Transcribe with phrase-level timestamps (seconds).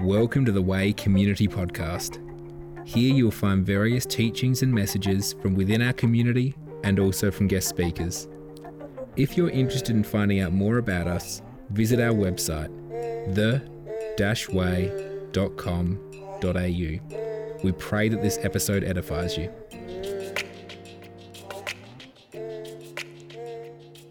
[0.00, 2.18] Welcome to the Way Community Podcast.
[2.88, 7.68] Here you'll find various teachings and messages from within our community and also from guest
[7.68, 8.26] speakers.
[9.16, 12.70] If you're interested in finding out more about us, visit our website,
[13.34, 14.38] the-way.com.au.
[17.62, 19.52] We pray that this episode edifies you.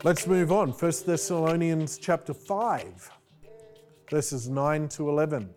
[0.03, 0.69] Let's move on.
[0.69, 3.09] 1 Thessalonians chapter 5,
[4.07, 5.55] verses 9 to 11.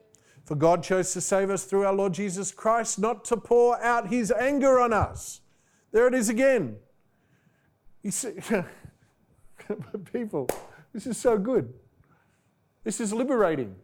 [0.52, 4.08] For God chose to save us through our Lord Jesus Christ, not to pour out
[4.08, 5.40] his anger on us.
[5.92, 6.76] There it is again.
[8.02, 8.32] You see,
[10.12, 10.50] people,
[10.92, 11.72] this is so good.
[12.84, 13.76] This is liberating.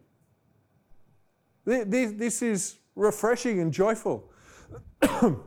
[1.64, 4.30] This is refreshing and joyful.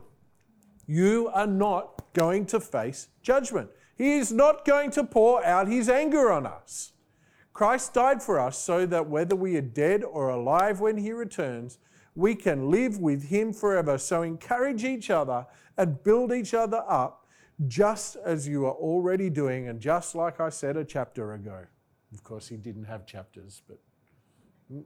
[0.88, 3.70] you are not going to face judgment.
[3.96, 6.91] He is not going to pour out his anger on us.
[7.52, 11.78] Christ died for us so that whether we are dead or alive when he returns,
[12.14, 13.98] we can live with him forever.
[13.98, 17.26] So encourage each other and build each other up,
[17.68, 21.64] just as you are already doing, and just like I said a chapter ago.
[22.12, 23.78] Of course, he didn't have chapters, but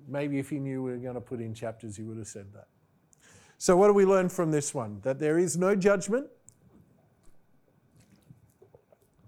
[0.08, 2.53] maybe if he knew we were going to put in chapters, he would have said
[2.53, 2.69] that.
[3.58, 5.01] So, what do we learn from this one?
[5.03, 6.27] That there is no judgment.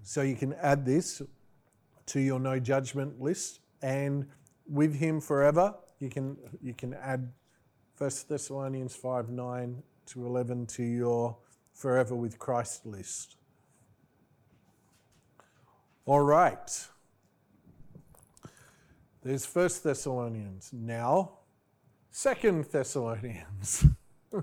[0.02, 1.22] So, you can add this
[2.08, 4.26] to your no judgment list and
[4.66, 5.74] with him forever.
[5.98, 7.32] You can, you can add
[7.98, 11.36] 1 Thessalonians 5 9 to 11 to your
[11.72, 13.36] forever with Christ list.
[16.06, 16.86] All right.
[19.22, 20.70] There's 1 Thessalonians.
[20.72, 21.32] Now,
[22.18, 23.84] 2 Thessalonians.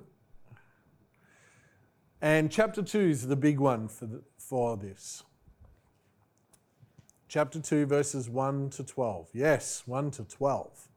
[2.21, 5.23] and chapter 2 is the big one for, the, for this
[7.27, 9.29] chapter 2, verses 1 to 12.
[9.33, 10.87] Yes, 1 to 12.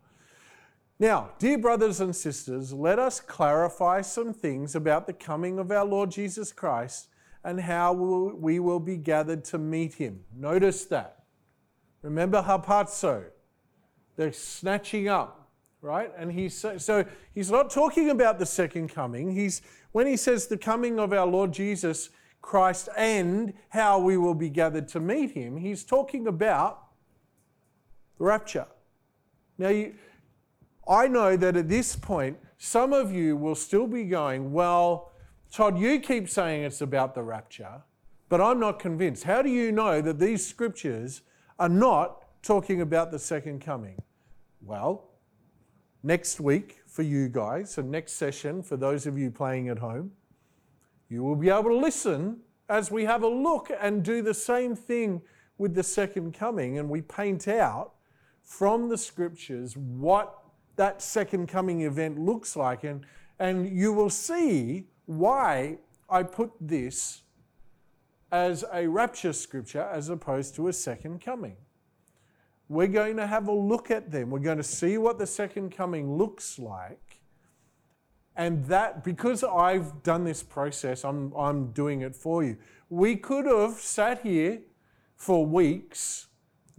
[1.00, 5.84] Now, dear brothers and sisters, let us clarify some things about the coming of our
[5.84, 7.08] Lord Jesus Christ
[7.44, 10.24] and how we will be gathered to meet him.
[10.36, 11.22] Notice that.
[12.02, 13.24] Remember harpazo.
[14.16, 15.48] They're snatching up,
[15.80, 16.10] right?
[16.16, 19.34] And he's so, so he's not talking about the second coming.
[19.34, 19.62] He's
[19.92, 22.10] when he says the coming of our Lord Jesus,
[22.40, 26.84] Christ and how we will be gathered to meet him, he's talking about
[28.18, 28.66] the rapture.
[29.58, 29.94] Now, you,
[30.88, 35.12] I know that at this point, some of you will still be going, Well,
[35.52, 37.82] Todd, you keep saying it's about the rapture,
[38.28, 39.24] but I'm not convinced.
[39.24, 41.22] How do you know that these scriptures
[41.58, 44.00] are not talking about the second coming?
[44.60, 45.08] Well,
[46.02, 50.12] next week for you guys, and next session for those of you playing at home,
[51.08, 54.76] you will be able to listen as we have a look and do the same
[54.76, 55.22] thing
[55.56, 57.94] with the second coming and we paint out
[58.42, 60.38] from the scriptures what
[60.76, 62.84] that second coming event looks like.
[62.84, 63.04] And,
[63.38, 67.22] and you will see why I put this
[68.30, 71.56] as a rapture scripture as opposed to a second coming.
[72.68, 74.30] We're going to have a look at them.
[74.30, 77.07] We're going to see what the second coming looks like.
[78.38, 82.56] And that, because I've done this process, I'm, I'm doing it for you.
[82.88, 84.60] We could have sat here
[85.16, 86.28] for weeks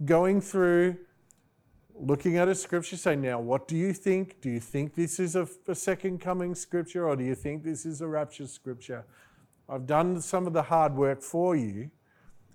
[0.06, 0.96] going through,
[1.94, 4.40] looking at a scripture, saying, Now, what do you think?
[4.40, 7.84] Do you think this is a, a second coming scripture or do you think this
[7.84, 9.04] is a rapture scripture?
[9.68, 11.90] I've done some of the hard work for you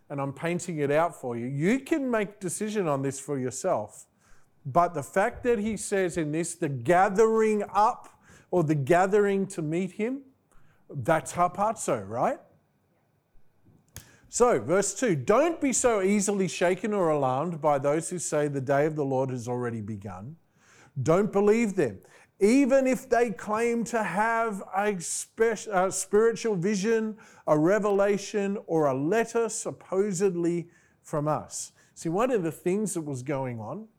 [0.09, 1.45] and I'm painting it out for you.
[1.45, 4.07] You can make decision on this for yourself.
[4.65, 8.09] But the fact that he says in this, the gathering up
[8.55, 10.21] or the gathering to meet him,
[10.89, 12.39] that's harpazo, right?
[14.29, 18.61] So, verse 2 Don't be so easily shaken or alarmed by those who say the
[18.61, 20.37] day of the Lord has already begun.
[21.03, 21.97] Don't believe them.
[22.39, 27.17] Even if they claim to have a, spe- a spiritual vision,
[27.47, 30.69] a revelation, or a letter supposedly
[31.03, 31.73] from us.
[31.93, 33.89] See, one of the things that was going on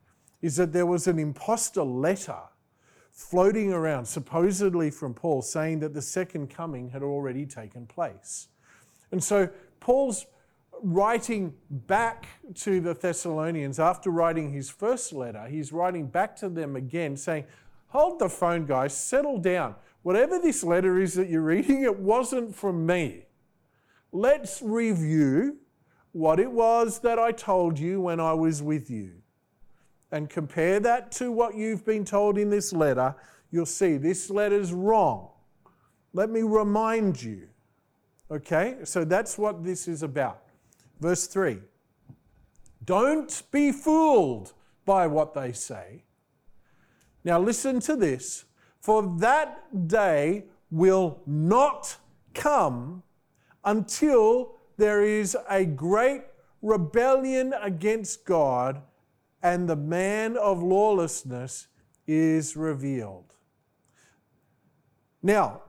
[0.41, 2.39] is that there was an impostor letter
[3.17, 8.49] floating around, supposedly from Paul, saying that the second coming had already taken place.
[9.11, 9.49] And so
[9.81, 10.27] Paul's
[10.83, 16.77] writing back to the Thessalonians after writing his first letter, he's writing back to them
[16.77, 17.47] again saying,
[17.89, 19.77] Hold the phone, guys, settle down.
[20.03, 23.25] Whatever this letter is that you're reading, it wasn't from me.
[24.13, 25.57] Let's review
[26.13, 29.23] what it was that I told you when I was with you
[30.13, 33.15] and compare that to what you've been told in this letter,
[33.51, 35.31] you'll see this letter's wrong.
[36.13, 37.49] Let me remind you.
[38.31, 38.77] Okay?
[38.85, 40.43] So that's what this is about.
[41.01, 41.59] Verse 3
[42.85, 44.53] Don't be fooled
[44.85, 46.05] by what they say.
[47.25, 48.45] Now, listen to this.
[48.81, 51.97] For that day will not
[52.35, 53.03] come
[53.65, 56.23] until there is a great
[56.63, 58.81] rebellion against God
[59.43, 61.69] and the man of lawlessness
[62.07, 63.35] is revealed.
[65.23, 65.63] Now,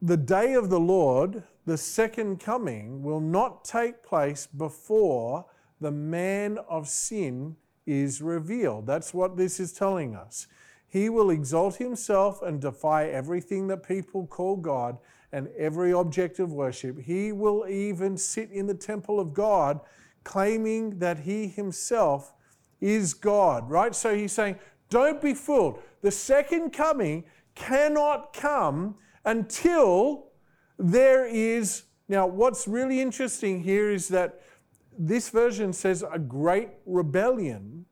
[0.00, 5.46] the day of the Lord, the second coming, will not take place before
[5.80, 7.56] the man of sin
[7.86, 8.86] is revealed.
[8.86, 10.46] That's what this is telling us.
[10.88, 14.98] He will exalt himself and defy everything that people call God
[15.32, 17.00] and every object of worship.
[17.00, 19.80] He will even sit in the temple of God,
[20.24, 22.32] claiming that he himself
[22.80, 23.94] is God, right?
[23.94, 24.58] So he's saying,
[24.90, 25.80] don't be fooled.
[26.02, 30.28] The second coming cannot come until
[30.78, 31.82] there is.
[32.08, 34.40] Now, what's really interesting here is that
[34.98, 37.84] this version says a great rebellion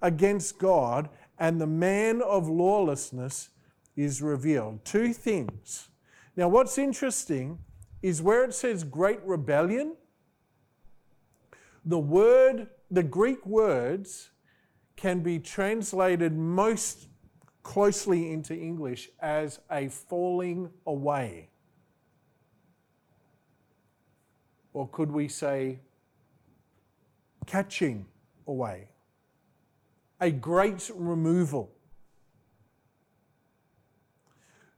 [0.00, 1.08] against God,
[1.38, 3.50] and the man of lawlessness
[3.96, 4.84] is revealed.
[4.84, 5.88] Two things.
[6.36, 7.58] Now, what's interesting
[8.02, 9.96] is where it says great rebellion,
[11.84, 14.30] the word, the Greek words
[14.96, 17.08] can be translated most
[17.62, 21.48] closely into English as a falling away.
[24.72, 25.80] Or could we say
[27.46, 28.06] catching
[28.46, 28.88] away?
[30.20, 31.70] A great removal.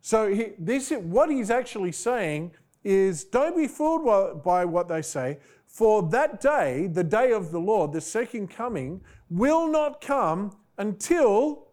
[0.00, 2.52] So he, this, what he's actually saying
[2.84, 5.38] is don't be fooled by what they say,
[5.76, 11.66] for that day, the day of the Lord, the second coming, will not come until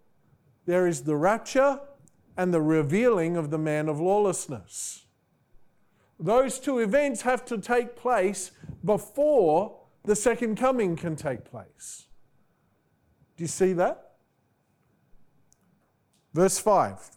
[0.66, 1.80] there is the rapture
[2.36, 5.06] and the revealing of the man of lawlessness.
[6.20, 8.52] Those two events have to take place
[8.84, 12.08] before the second coming can take place.
[13.38, 14.16] Do you see that?
[16.34, 17.10] Verse 5.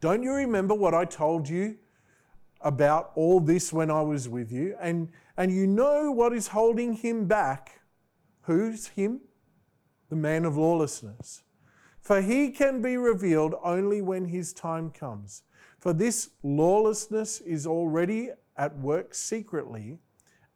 [0.00, 1.78] Don't you remember what I told you
[2.64, 4.74] about all this when I was with you?
[4.80, 7.82] And, and you know what is holding him back.
[8.42, 9.20] Who's him?
[10.08, 11.42] The man of lawlessness.
[12.00, 15.42] For he can be revealed only when his time comes.
[15.78, 19.98] For this lawlessness is already at work secretly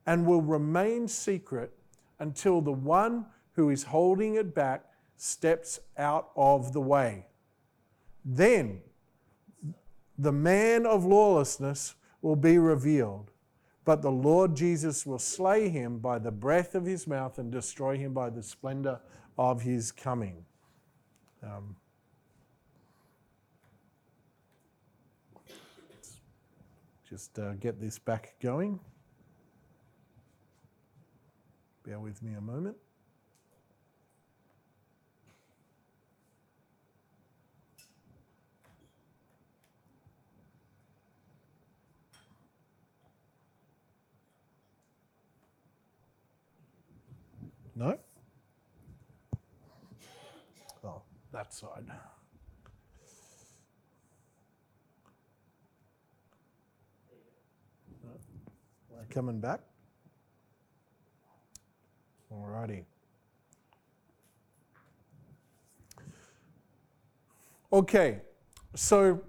[0.07, 1.73] and will remain secret
[2.19, 4.85] until the one who is holding it back
[5.17, 7.27] steps out of the way.
[8.25, 8.81] Then
[10.17, 13.31] the man of lawlessness will be revealed,
[13.85, 17.97] but the Lord Jesus will slay him by the breath of his mouth and destroy
[17.97, 19.01] him by the splendor
[19.39, 20.45] of his coming.
[21.43, 21.77] Um,
[27.09, 28.81] just uh, get this back going.
[31.85, 32.77] Bear with me a moment.
[47.79, 47.97] No?
[50.83, 51.85] Oh, that side.
[59.11, 59.61] Coming back?
[62.33, 62.83] Alrighty.
[67.73, 68.23] Okay,
[68.75, 69.21] so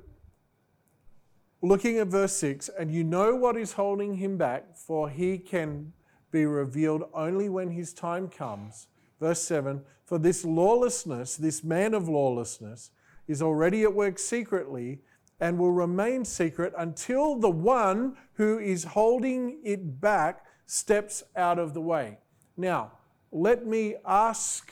[1.61, 5.93] looking at verse 6, and you know what is holding him back, for he can
[6.31, 8.87] be revealed only when his time comes.
[9.19, 12.91] Verse 7 For this lawlessness, this man of lawlessness,
[13.27, 15.01] is already at work secretly
[15.39, 21.73] and will remain secret until the one who is holding it back steps out of
[21.73, 22.17] the way.
[22.57, 22.91] Now,
[23.31, 24.71] let me ask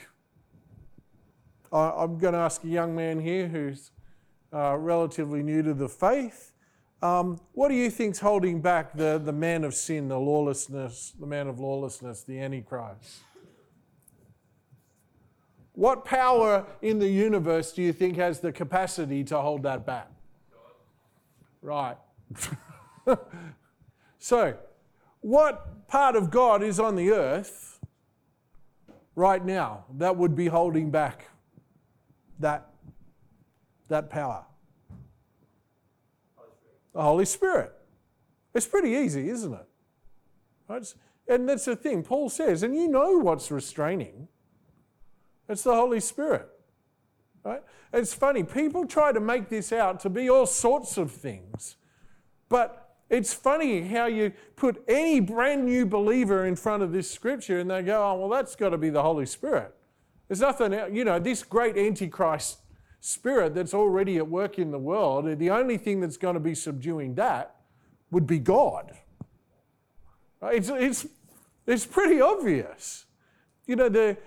[1.70, 3.90] I'm going to ask a young man here who's
[4.52, 6.52] uh, relatively new to the faith.
[7.00, 11.26] Um, what do you think's holding back the, the man of sin, the lawlessness, the
[11.26, 13.20] man of lawlessness, the Antichrist?
[15.74, 20.10] What power in the universe do you think has the capacity to hold that back?
[21.62, 21.96] Right.
[24.18, 24.56] so,
[25.20, 27.78] what part of God is on the earth
[29.14, 31.28] right now that would be holding back
[32.40, 32.70] that,
[33.86, 34.47] that power?
[36.98, 37.72] The Holy Spirit.
[38.56, 39.66] It's pretty easy, isn't it?
[40.66, 40.94] Right?
[41.28, 42.02] And that's the thing.
[42.02, 44.26] Paul says, and you know what's restraining.
[45.48, 46.48] It's the Holy Spirit.
[47.44, 47.62] Right?
[47.92, 51.76] It's funny, people try to make this out to be all sorts of things.
[52.48, 57.60] But it's funny how you put any brand new believer in front of this scripture
[57.60, 59.72] and they go, oh, well, that's got to be the Holy Spirit.
[60.26, 62.58] There's nothing, you know, this great Antichrist
[63.08, 66.54] Spirit that's already at work in the world, the only thing that's going to be
[66.54, 67.56] subduing that
[68.10, 68.92] would be God.
[70.42, 71.06] It's, it's,
[71.66, 73.06] it's pretty obvious.
[73.66, 74.18] You know, the,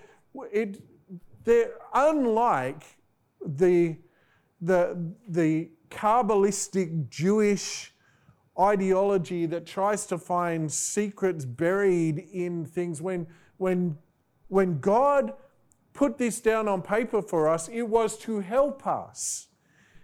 [0.52, 0.82] it,
[1.44, 2.82] they're unlike
[3.44, 3.98] the,
[4.60, 7.94] the, the Kabbalistic Jewish
[8.58, 13.00] ideology that tries to find secrets buried in things.
[13.00, 13.96] When, when,
[14.48, 15.34] when God
[15.94, 19.48] put this down on paper for us, it was to help us.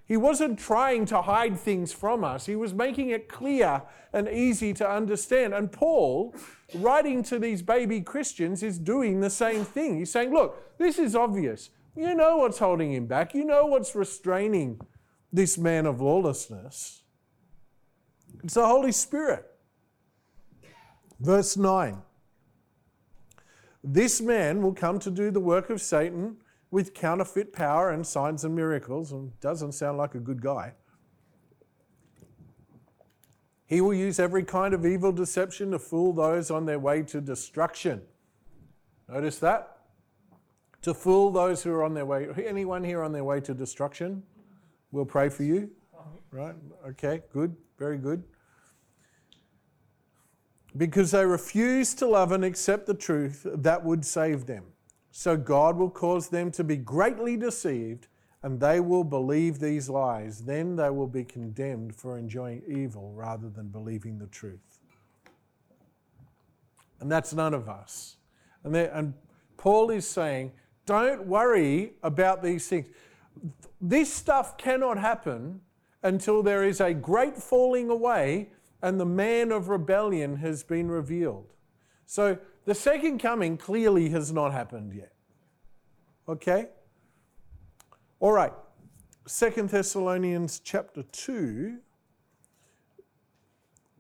[0.05, 2.47] He wasn't trying to hide things from us.
[2.47, 5.53] He was making it clear and easy to understand.
[5.53, 6.35] And Paul,
[6.75, 9.99] writing to these baby Christians, is doing the same thing.
[9.99, 11.69] He's saying, Look, this is obvious.
[11.95, 14.81] You know what's holding him back, you know what's restraining
[15.31, 17.03] this man of lawlessness.
[18.43, 19.45] It's the Holy Spirit.
[21.21, 22.03] Verse 9
[23.91, 26.37] This man will come to do the work of Satan
[26.71, 30.75] with counterfeit power and signs and miracles, and doesn't sound like a good guy.
[33.65, 37.23] He will use every kind of evil deception to fool those on their way to
[37.23, 38.03] destruction.
[39.09, 39.79] Notice that?
[40.83, 42.29] To fool those who are on their way.
[42.45, 44.23] Anyone here on their way to destruction?
[44.93, 45.71] We'll pray for you.
[46.31, 46.55] Right?
[46.89, 47.57] Okay, good.
[47.79, 48.23] Very good.
[50.79, 54.65] Because they refuse to love and accept the truth that would save them.
[55.11, 58.07] So God will cause them to be greatly deceived
[58.43, 60.45] and they will believe these lies.
[60.45, 64.79] Then they will be condemned for enjoying evil rather than believing the truth.
[67.01, 68.17] And that's none of us.
[68.65, 69.15] And, and
[69.57, 70.53] Paul is saying,
[70.87, 72.87] don't worry about these things.
[73.81, 75.61] This stuff cannot happen
[76.03, 78.51] until there is a great falling away
[78.83, 81.53] and the man of rebellion has been revealed.
[82.07, 85.13] So the second coming clearly has not happened yet.
[86.29, 86.69] Okay?
[88.21, 88.53] All right.
[89.27, 91.79] Second Thessalonians chapter 2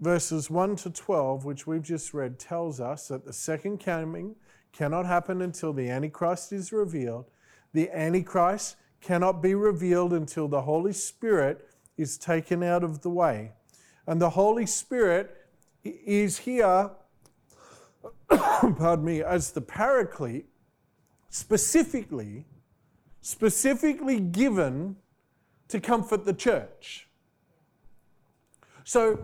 [0.00, 4.36] verses 1 to 12 which we've just read tells us that the second coming
[4.72, 7.26] cannot happen until the antichrist is revealed.
[7.72, 13.52] The antichrist cannot be revealed until the Holy Spirit is taken out of the way.
[14.08, 15.36] And the Holy Spirit
[15.84, 16.90] is here
[18.28, 20.46] pardon me, as the paraclete,
[21.30, 22.44] specifically,
[23.20, 24.96] specifically given
[25.68, 27.08] to comfort the church.
[28.84, 29.20] So,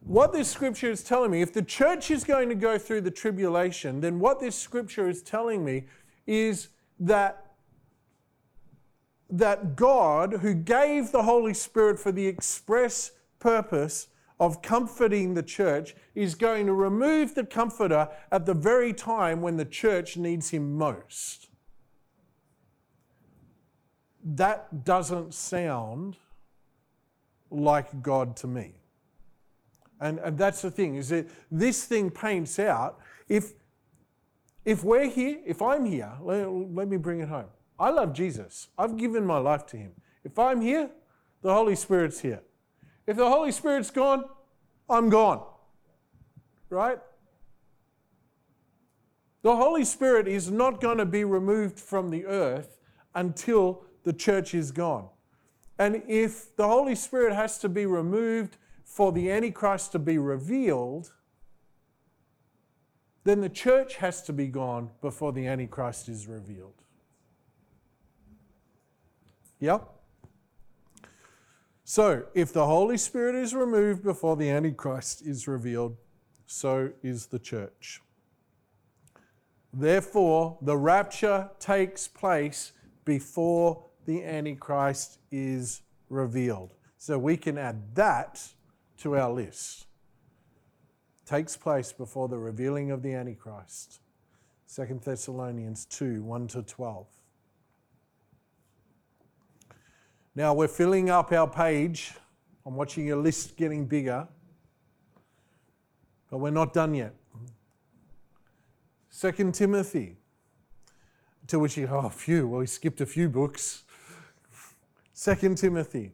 [0.00, 3.10] what this scripture is telling me, if the church is going to go through the
[3.10, 5.86] tribulation, then what this scripture is telling me
[6.26, 6.68] is
[7.00, 7.54] that,
[9.28, 15.94] that God, who gave the Holy Spirit for the express purpose of comforting the church
[16.14, 20.76] is going to remove the comforter at the very time when the church needs him
[20.76, 21.48] most.
[24.22, 26.16] That doesn't sound
[27.50, 28.74] like God to me.
[30.00, 33.52] And, and that's the thing, is that this thing paints out if
[34.66, 37.46] if we're here, if I'm here, let, let me bring it home.
[37.78, 38.66] I love Jesus.
[38.76, 39.92] I've given my life to him.
[40.24, 40.90] If I'm here,
[41.42, 42.42] the Holy Spirit's here.
[43.06, 44.24] If the Holy Spirit's gone,
[44.88, 45.42] I'm gone.
[46.70, 46.98] Right?
[49.42, 52.80] The Holy Spirit is not going to be removed from the earth
[53.14, 55.08] until the church is gone.
[55.78, 61.12] And if the Holy Spirit has to be removed for the Antichrist to be revealed,
[63.24, 66.82] then the church has to be gone before the Antichrist is revealed.
[69.60, 69.95] Yep.
[71.88, 75.96] So, if the Holy Spirit is removed before the Antichrist is revealed,
[76.44, 78.02] so is the church.
[79.72, 82.72] Therefore, the rapture takes place
[83.04, 86.74] before the Antichrist is revealed.
[86.98, 88.42] So we can add that
[89.02, 89.86] to our list.
[91.24, 94.00] Takes place before the revealing of the Antichrist.
[94.74, 97.06] 2 Thessalonians 2 1 to 12.
[100.36, 102.12] Now we're filling up our page.
[102.66, 104.28] I'm watching your list getting bigger.
[106.30, 107.14] But we're not done yet.
[109.08, 110.18] Second Timothy.
[111.46, 113.84] To which you, oh, phew, well, we skipped a few books.
[115.14, 116.12] Second Timothy.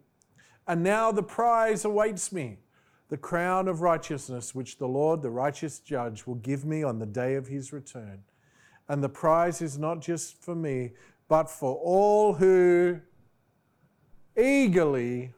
[0.69, 2.59] And now the prize awaits me,
[3.09, 7.07] the crown of righteousness, which the Lord, the righteous judge, will give me on the
[7.07, 8.23] day of his return.
[8.89, 10.93] And the prize is not just for me,
[11.27, 13.01] but for all who
[14.37, 15.33] eagerly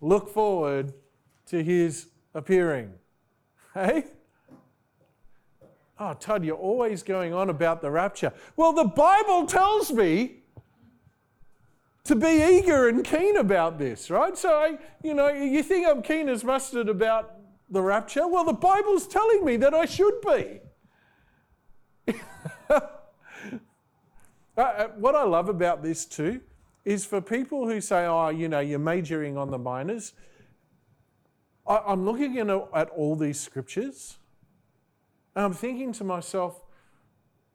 [0.00, 0.92] look forward
[1.46, 2.92] to his appearing.
[3.72, 4.04] Hey?
[5.98, 8.32] Oh, Todd, you're always going on about the rapture.
[8.56, 10.42] Well, the Bible tells me
[12.04, 14.36] to be eager and keen about this, right?
[14.36, 17.36] So, I, you know, you think I'm keen as mustard about
[17.70, 18.26] the rapture?
[18.26, 20.60] Well, the Bible's telling me that I should be.
[24.56, 26.40] Uh, uh, what I love about this too
[26.84, 30.12] is for people who say, oh, you know, you're majoring on the minors.
[31.66, 34.18] I, am looking at all these scriptures
[35.34, 36.62] and I'm thinking to myself,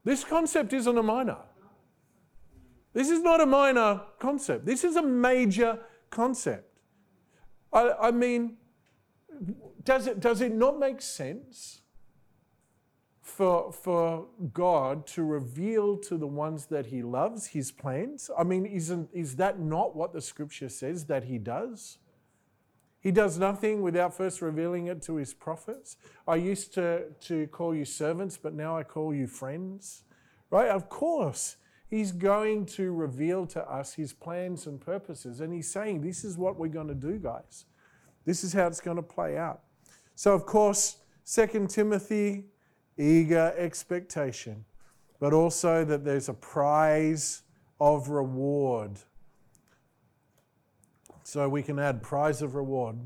[0.03, 1.37] this concept isn't a minor.
[2.93, 4.65] This is not a minor concept.
[4.65, 6.79] This is a major concept.
[7.71, 8.57] I, I mean,
[9.83, 11.78] does it, does it not make sense
[13.39, 18.29] for, for God to reveal to the ones that He loves His plans?
[18.37, 21.99] I mean, isn't, is that not what the scripture says that He does?
[22.99, 25.95] He does nothing without first revealing it to his prophets.
[26.27, 30.03] I used to, to call you servants, but now I call you friends.
[30.49, 30.67] Right?
[30.67, 31.55] Of course,
[31.89, 35.39] he's going to reveal to us his plans and purposes.
[35.39, 37.63] And he's saying, This is what we're going to do, guys.
[38.25, 39.61] This is how it's going to play out.
[40.15, 42.47] So, of course, 2 Timothy,
[42.99, 44.65] eager expectation,
[45.19, 47.43] but also that there's a prize
[47.79, 48.99] of reward
[51.29, 52.97] so we can add prize of reward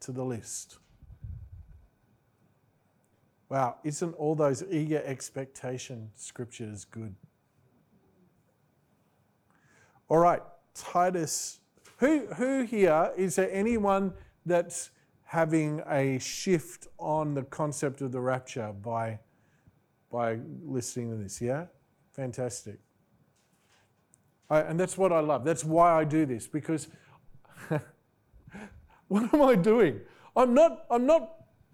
[0.00, 0.78] to the list.
[3.48, 7.14] Wow, isn't all those eager expectation scriptures good?
[10.08, 10.42] All right,
[10.74, 11.60] Titus.
[11.98, 14.90] Who, who here, is there anyone that's
[15.32, 19.18] having a shift on the concept of the rapture by,
[20.10, 21.40] by listening to this?
[21.40, 21.64] Yeah?
[22.12, 22.78] Fantastic.
[24.50, 25.42] I, and that's what I love.
[25.42, 26.88] That's why I do this, because
[29.08, 30.00] what am I doing?
[30.36, 31.30] I'm not, I'm not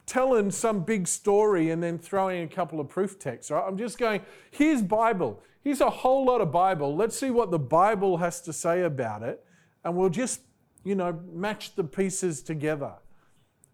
[0.07, 3.65] telling some big story and then throwing a couple of proof texts, right?
[3.67, 4.21] I'm just going,
[4.53, 5.43] here's Bible.
[5.65, 6.95] Here's a whole lot of Bible.
[6.95, 9.45] Let's see what the Bible has to say about it.
[9.85, 10.43] And we'll just,
[10.85, 12.93] you know, match the pieces together.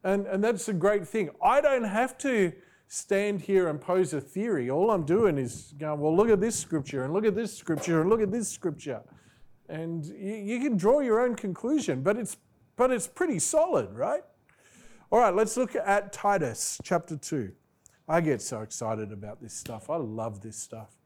[0.04, 1.30] And, and that's a great thing.
[1.42, 2.52] I don't have to
[2.88, 4.70] stand here and pose a theory.
[4.70, 8.02] All I'm doing is going, well, look at this scripture and look at this scripture
[8.02, 9.00] and look at this scripture.
[9.68, 12.36] And you, you can draw your own conclusion, but it's,
[12.76, 14.22] but it's pretty solid, right?
[15.10, 17.52] All right, let's look at Titus chapter 2.
[18.06, 19.88] I get so excited about this stuff.
[19.88, 20.98] I love this stuff.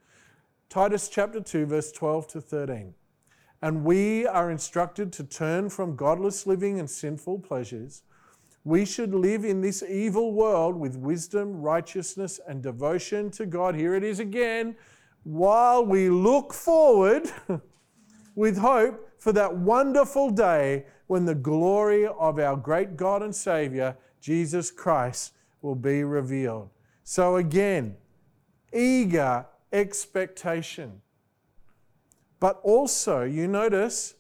[0.69, 2.95] Titus chapter 2, verse 12 to 13.
[3.63, 8.03] And we are instructed to turn from godless living and sinful pleasures.
[8.69, 13.75] We should live in this evil world with wisdom, righteousness, and devotion to God.
[13.75, 14.77] Here it is again.
[15.25, 17.33] While we look forward
[18.35, 23.97] with hope for that wonderful day when the glory of our great God and Savior,
[24.21, 26.69] Jesus Christ, will be revealed.
[27.05, 27.97] So, again,
[28.71, 31.01] eager expectation.
[32.39, 34.17] But also, you notice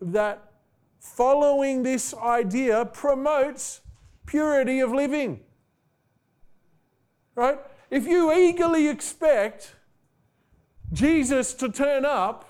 [0.00, 0.52] that
[1.00, 3.80] following this idea promotes
[4.28, 5.40] purity of living.
[7.34, 7.58] Right?
[7.90, 9.74] If you eagerly expect
[10.92, 12.44] Jesus to turn up,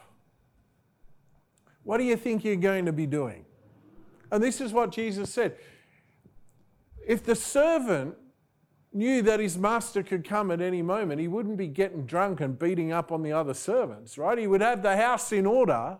[1.84, 3.44] what do you think you're going to be doing?
[4.30, 5.56] And this is what Jesus said.
[7.06, 8.16] If the servant
[8.92, 12.58] knew that his master could come at any moment, he wouldn't be getting drunk and
[12.58, 14.36] beating up on the other servants, right?
[14.36, 15.98] He would have the house in order.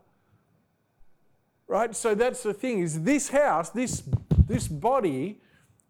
[1.66, 1.94] Right?
[1.94, 4.02] So that's the thing is this house, this
[4.48, 5.40] this body,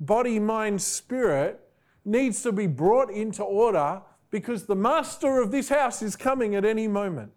[0.00, 1.60] body, mind, spirit
[2.04, 6.64] needs to be brought into order because the master of this house is coming at
[6.64, 7.32] any moment.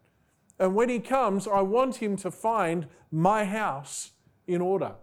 [0.59, 4.11] And when he comes, I want him to find my house
[4.47, 4.93] in order.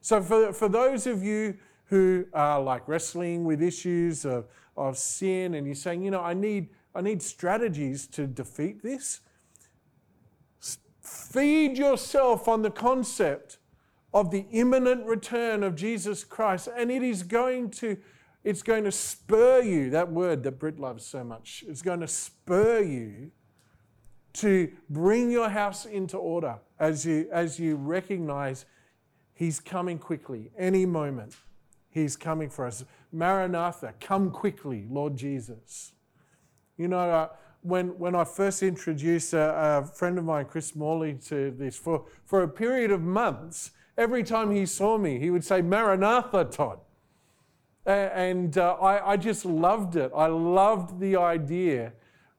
[0.00, 5.54] So, for, for those of you who are like wrestling with issues of, of sin
[5.54, 9.20] and you're saying, you know, I need, I need strategies to defeat this,
[11.02, 13.58] feed yourself on the concept
[14.14, 17.96] of the imminent return of Jesus Christ, and it is going to
[18.44, 22.08] it's going to spur you, that word that Brit loves so much, it's going to
[22.08, 23.30] spur you
[24.34, 28.64] to bring your house into order as you, as you recognize
[29.34, 31.36] He's coming quickly, any moment.
[31.88, 32.84] He's coming for us.
[33.10, 35.92] Maranatha, come quickly, Lord Jesus.
[36.76, 37.28] You know, uh,
[37.62, 42.04] when, when I first introduced a, a, friend of mine, Chris Morley, to this, for,
[42.24, 46.80] for a period of months, every time he saw me, he would say, Maranatha, Todd.
[47.86, 50.12] And uh, I, I just loved it.
[50.14, 51.92] I loved the idea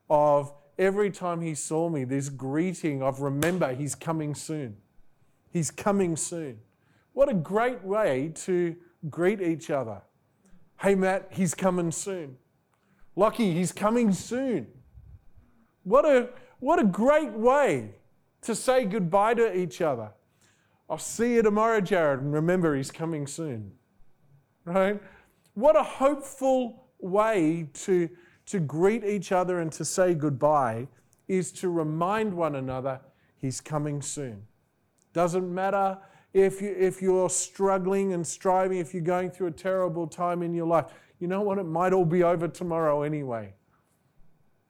[0.10, 4.78] of every time he saw me, this greeting of remember, he's coming soon.
[5.52, 6.60] He's coming soon.
[7.14, 8.76] What a great way to
[9.10, 10.02] greet each other.
[10.80, 12.38] Hey, Matt, he's coming soon.
[13.16, 14.68] Lucky, he's coming soon.
[15.84, 17.92] What a, what a great way
[18.42, 20.12] to say goodbye to each other.
[20.90, 23.72] I'll see you tomorrow, Jared, and remember, he's coming soon.
[24.66, 25.02] Right?
[25.56, 28.10] What a hopeful way to,
[28.48, 30.88] to greet each other and to say goodbye
[31.28, 33.00] is to remind one another
[33.38, 34.44] he's coming soon.
[35.14, 35.98] Doesn't matter
[36.34, 40.54] if, you, if you're struggling and striving, if you're going through a terrible time in
[40.54, 40.86] your life.
[41.20, 41.60] You know what?
[41.60, 43.54] It might all be over tomorrow anyway.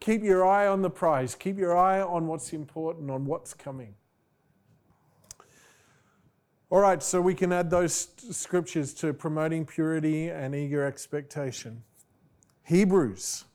[0.03, 1.33] Keep your eye on the prize.
[1.33, 3.95] Keep your eye on what's important, on what's coming.
[6.69, 11.83] All right, so we can add those scriptures to promoting purity and eager expectation.
[12.63, 13.45] Hebrews.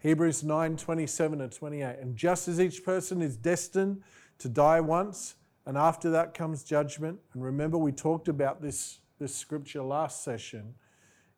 [0.00, 1.98] Hebrews 9 27 and 28.
[2.00, 4.02] And just as each person is destined
[4.38, 9.32] to die once, and after that comes judgment, and remember we talked about this, this
[9.32, 10.74] scripture last session,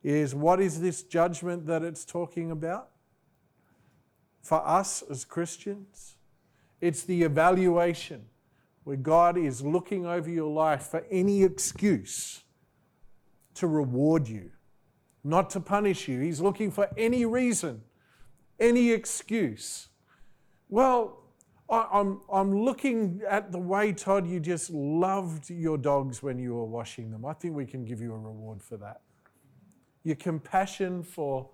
[0.03, 2.89] is what is this judgment that it's talking about?
[4.45, 6.17] For us as Christians,
[6.79, 8.27] it's the evaluation
[8.85, 12.45] where God is looking over your life for any excuse
[13.55, 14.51] to reward you,
[15.25, 16.21] not to punish you.
[16.21, 17.81] He's looking for any reason,
[18.61, 19.89] any excuse.
[20.69, 21.23] Well,
[21.71, 26.67] I'm, I'm looking at the way, Todd, you just loved your dogs when you were
[26.67, 27.25] washing them.
[27.25, 29.01] I think we can give you a reward for that.
[30.03, 31.49] Your compassion for,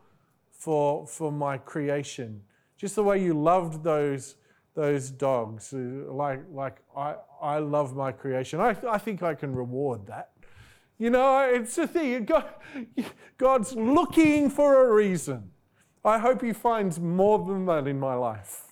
[0.50, 2.42] for, for my creation,
[2.80, 4.36] just the way you loved those,
[4.74, 8.58] those dogs, uh, like, like I, I love my creation.
[8.58, 10.30] I, I think I can reward that.
[10.96, 12.24] You know, it's a thing.
[12.24, 12.46] God,
[13.36, 15.50] God's looking for a reason.
[16.02, 18.66] I hope He finds more than that in my life.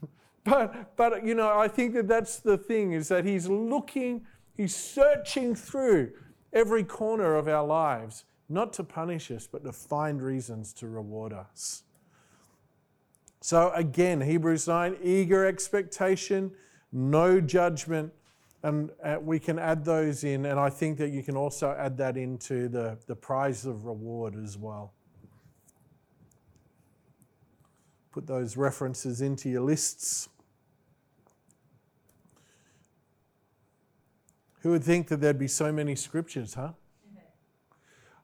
[0.44, 4.76] But, but you know, I think that that's the thing is that He's looking, He's
[4.76, 6.12] searching through
[6.52, 11.32] every corner of our lives, not to punish us, but to find reasons to reward
[11.32, 11.84] us.
[13.44, 16.50] So again, Hebrews 9, eager expectation,
[16.92, 18.10] no judgment,
[18.62, 21.98] and uh, we can add those in, and I think that you can also add
[21.98, 24.94] that into the, the prize of reward as well.
[28.12, 30.30] Put those references into your lists.
[34.60, 36.70] Who would think that there'd be so many scriptures, huh?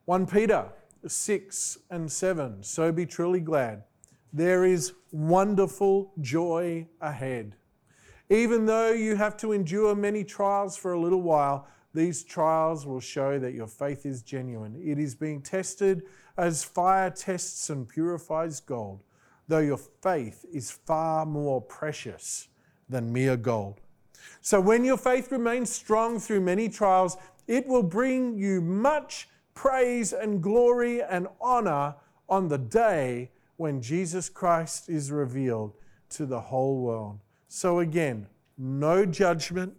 [0.07, 0.71] 1 Peter
[1.07, 2.63] 6 and 7.
[2.63, 3.83] So be truly glad.
[4.33, 7.57] There is wonderful joy ahead.
[8.29, 13.01] Even though you have to endure many trials for a little while, these trials will
[13.01, 14.81] show that your faith is genuine.
[14.81, 16.05] It is being tested
[16.37, 19.03] as fire tests and purifies gold,
[19.49, 22.47] though your faith is far more precious
[22.89, 23.81] than mere gold.
[24.41, 27.17] So when your faith remains strong through many trials,
[27.49, 31.97] it will bring you much praise and glory and honor
[32.29, 33.31] on the day
[33.61, 35.75] when Jesus Christ is revealed
[36.09, 37.19] to the whole world.
[37.47, 39.75] So again, no judgment,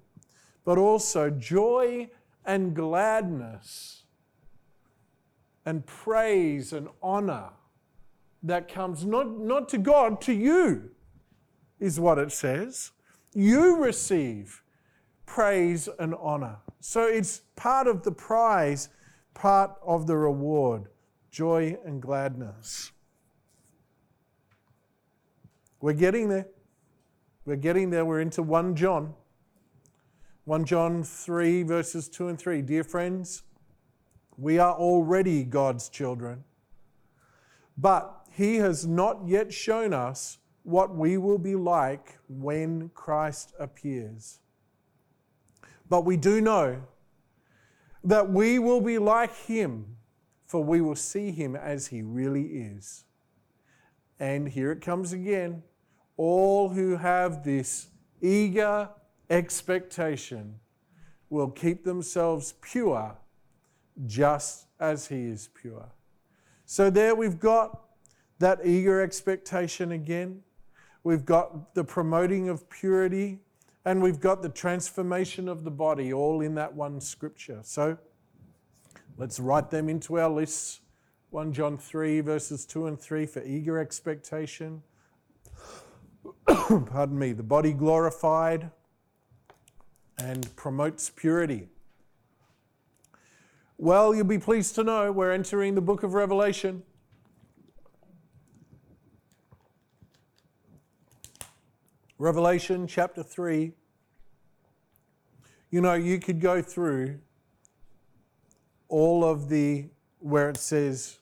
[0.63, 2.07] but also joy
[2.45, 4.03] and gladness
[5.65, 7.49] and praise and honor
[8.43, 10.91] that comes not, not to God, to you,
[11.79, 12.91] is what it says
[13.33, 14.61] you receive
[15.25, 16.57] praise and honor.
[16.81, 18.89] So it's part of the prize,
[19.33, 20.83] part of the reward,
[21.31, 22.91] joy and gladness.
[25.81, 26.47] We're getting there.
[27.45, 28.05] We're getting there.
[28.05, 29.15] We're into 1 John.
[30.45, 32.61] 1 John 3, verses 2 and 3.
[32.61, 33.43] Dear friends,
[34.37, 36.43] we are already God's children,
[37.77, 44.39] but He has not yet shown us what we will be like when Christ appears.
[45.89, 46.83] But we do know
[48.03, 49.97] that we will be like him,
[50.45, 53.03] for we will see him as he really is.
[54.19, 55.63] And here it comes again.
[56.23, 57.87] All who have this
[58.21, 58.89] eager
[59.31, 60.59] expectation
[61.31, 63.17] will keep themselves pure
[64.05, 65.89] just as he is pure.
[66.65, 67.81] So there we've got
[68.37, 70.43] that eager expectation again
[71.03, 73.39] we've got the promoting of purity,
[73.85, 77.59] and we've got the transformation of the body all in that one scripture.
[77.63, 77.97] So
[79.17, 80.81] let's write them into our lists
[81.31, 84.83] 1 John 3, verses 2 and 3 for eager expectation.
[86.45, 88.71] Pardon me, the body glorified
[90.17, 91.67] and promotes purity.
[93.77, 96.83] Well, you'll be pleased to know we're entering the book of Revelation.
[102.19, 103.73] Revelation chapter 3.
[105.71, 107.17] You know, you could go through
[108.89, 109.85] all of the,
[110.19, 111.17] where it says,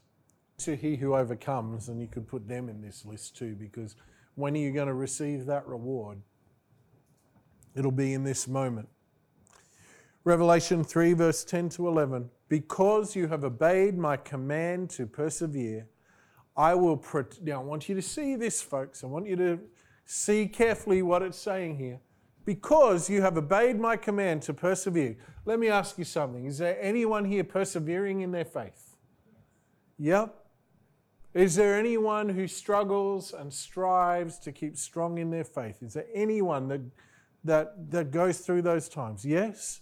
[0.57, 3.95] to he who overcomes, and you could put them in this list too, because
[4.39, 6.21] when are you going to receive that reward?
[7.75, 8.89] It'll be in this moment.
[10.23, 12.30] Revelation 3, verse 10 to 11.
[12.47, 15.88] Because you have obeyed my command to persevere,
[16.58, 16.97] I will.
[16.97, 19.04] Pro- now, I want you to see this, folks.
[19.04, 19.60] I want you to
[20.06, 21.99] see carefully what it's saying here.
[22.45, 25.15] Because you have obeyed my command to persevere.
[25.45, 26.45] Let me ask you something.
[26.45, 28.97] Is there anyone here persevering in their faith?
[29.99, 30.38] Yep.
[31.33, 35.83] Is there anyone who struggles and strives to keep strong in their faith?
[35.83, 36.81] Is there anyone that,
[37.43, 39.23] that, that goes through those times?
[39.23, 39.81] Yes.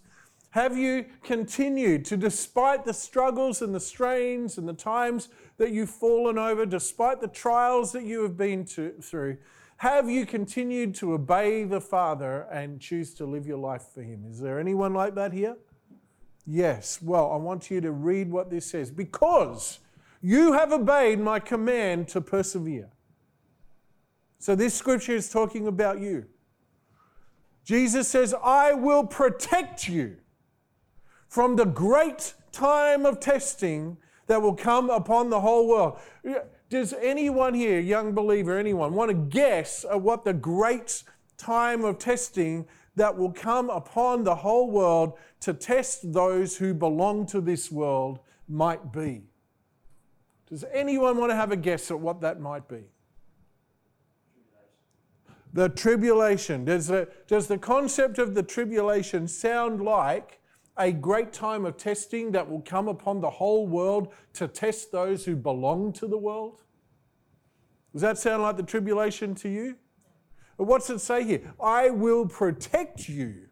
[0.51, 5.89] Have you continued to, despite the struggles and the strains and the times that you've
[5.89, 9.38] fallen over, despite the trials that you have been to, through,
[9.77, 14.25] have you continued to obey the Father and choose to live your life for Him?
[14.27, 15.55] Is there anyone like that here?
[16.45, 16.99] Yes.
[17.01, 18.89] Well, I want you to read what this says.
[18.89, 19.79] Because
[20.21, 22.89] you have obeyed my command to persevere.
[24.39, 26.25] So, this scripture is talking about you.
[27.63, 30.17] Jesus says, I will protect you
[31.27, 35.99] from the great time of testing that will come upon the whole world.
[36.69, 41.03] Does anyone here, young believer, anyone, want to guess at what the great
[41.38, 47.25] time of testing that will come upon the whole world to test those who belong
[47.27, 49.23] to this world might be?
[50.49, 52.83] Does anyone want to have a guess at what that might be?
[55.53, 56.65] The tribulation.
[56.65, 60.39] Does the, does the concept of the tribulation sound like
[60.77, 65.25] a great time of testing that will come upon the whole world to test those
[65.25, 66.60] who belong to the world?
[67.91, 69.75] Does that sound like the tribulation to you?
[70.57, 71.53] What's it say here?
[71.62, 73.47] I will protect you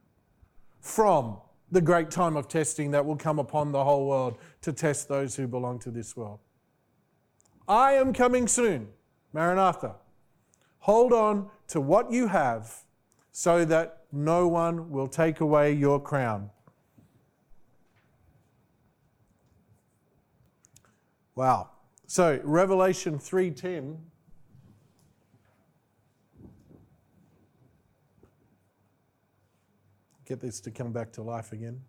[0.80, 1.38] from
[1.72, 5.36] the great time of testing that will come upon the whole world to test those
[5.36, 6.40] who belong to this world.
[7.68, 8.90] I am coming soon.
[9.34, 9.96] Maranatha.
[10.80, 12.84] Hold on to what you have
[13.32, 16.52] so that no one will take away your crown.
[21.36, 21.72] Wow.
[22.08, 23.98] So, Revelation 3:10
[30.26, 31.82] Get this to come back to life again.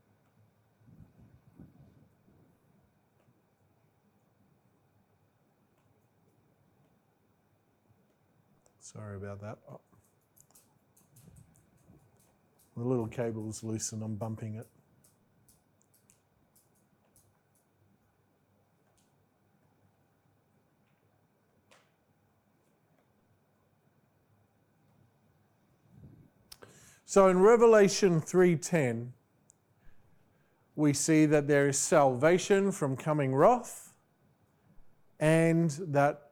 [8.92, 9.59] Sorry about that.
[9.68, 9.81] Oh.
[12.77, 14.68] The little cable's loose and I'm bumping it.
[27.07, 29.14] So in Revelation 3:10
[30.77, 33.94] we see that there is salvation from coming wrath
[35.18, 36.25] and that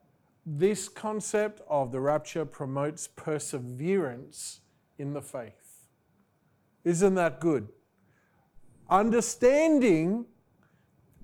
[0.46, 4.60] this concept of the rapture promotes perseverance
[4.98, 5.88] in the faith.
[6.84, 7.68] Isn't that good?
[8.90, 10.26] Understanding,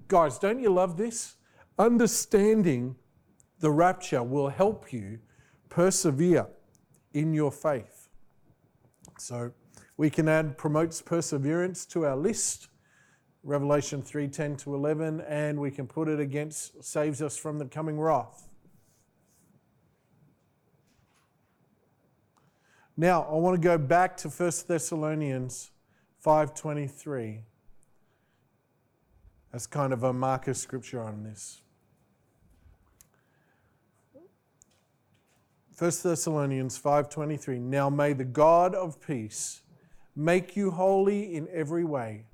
[0.08, 1.36] guys, don't you love this?
[1.78, 2.96] Understanding
[3.60, 5.18] the rapture will help you
[5.68, 6.46] persevere
[7.12, 8.08] in your faith.
[9.18, 9.52] So
[9.96, 12.68] we can add promotes perseverance to our list,
[13.42, 18.00] Revelation 3:10 to 11, and we can put it against saves us from the coming
[18.00, 18.49] wrath.
[22.96, 25.70] Now, I want to go back to 1 Thessalonians
[26.24, 27.44] 5:23.
[29.52, 31.62] As kind of a marker scripture on this.
[35.80, 39.62] 1 Thessalonians 5:23 Now may the God of peace
[40.14, 42.26] make you holy in every way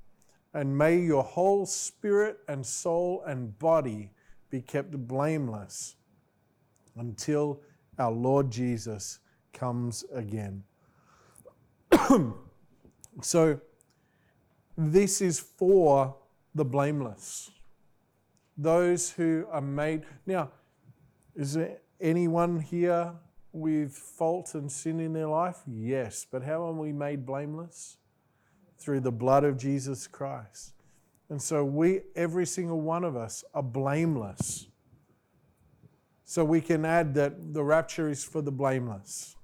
[0.53, 4.11] and may your whole spirit and soul and body
[4.49, 5.95] be kept blameless
[6.97, 7.61] until
[7.97, 9.19] our Lord Jesus
[9.57, 10.63] comes again.
[13.21, 13.59] so
[14.77, 16.15] this is for
[16.53, 17.51] the blameless.
[18.57, 20.51] Those who are made Now,
[21.35, 23.13] is there anyone here
[23.51, 25.57] with fault and sin in their life?
[25.67, 26.25] Yes.
[26.29, 27.97] But how are we made blameless?
[28.79, 30.73] Through the blood of Jesus Christ.
[31.29, 34.67] And so we, every single one of us, are blameless.
[36.23, 39.36] So we can add that the rapture is for the blameless.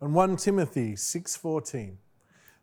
[0.00, 1.98] And 1 Timothy 6:14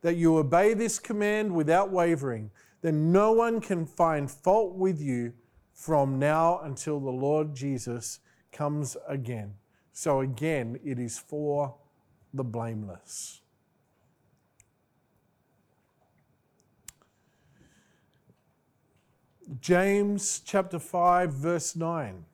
[0.01, 5.33] that you obey this command without wavering, then no one can find fault with you
[5.73, 8.19] from now until the Lord Jesus
[8.51, 9.55] comes again.
[9.91, 11.75] So again, it is for
[12.33, 13.41] the blameless.
[19.59, 22.25] James chapter 5, verse 9.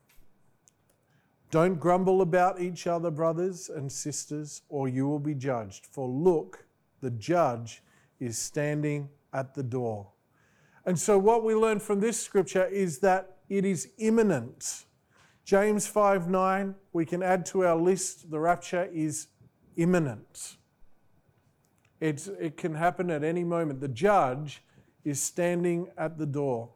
[1.52, 5.84] Don't grumble about each other, brothers and sisters, or you will be judged.
[5.84, 6.64] For look,
[7.02, 7.82] the judge
[8.18, 10.08] is standing at the door.
[10.86, 14.86] And so, what we learn from this scripture is that it is imminent.
[15.44, 19.26] James 5 9, we can add to our list the rapture is
[19.76, 20.56] imminent.
[22.00, 23.80] It's, it can happen at any moment.
[23.82, 24.62] The judge
[25.04, 26.70] is standing at the door.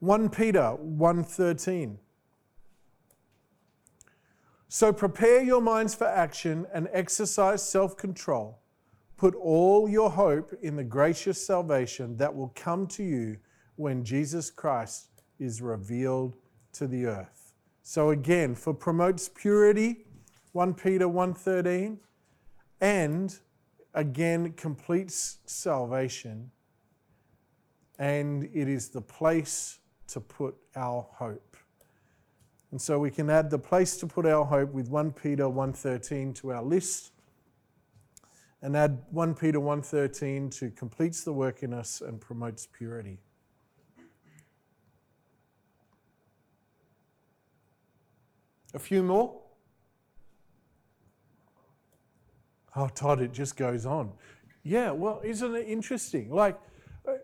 [0.00, 1.98] 1 Peter 1:13
[4.68, 8.58] So prepare your minds for action and exercise self-control.
[9.16, 13.38] Put all your hope in the gracious salvation that will come to you
[13.76, 16.36] when Jesus Christ is revealed
[16.72, 17.54] to the earth.
[17.82, 20.04] So again, for promotes purity,
[20.52, 22.00] 1 Peter 1:13,
[22.82, 23.38] and
[23.94, 26.50] again completes salvation,
[27.98, 31.56] and it is the place to put our hope.
[32.70, 36.34] And so we can add the place to put our hope with 1 Peter 1:13
[36.34, 37.12] to our list
[38.62, 43.18] and add 1 Peter 1:13 to completes the work in us and promotes purity.
[48.74, 49.40] A few more?
[52.74, 54.12] Oh, Todd, it just goes on.
[54.62, 56.30] Yeah, well, isn't it interesting?
[56.30, 56.60] Like,
[57.08, 57.14] uh,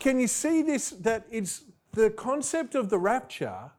[0.00, 0.90] can you see this?
[0.90, 1.62] That it's
[1.94, 3.70] the concept of the rapture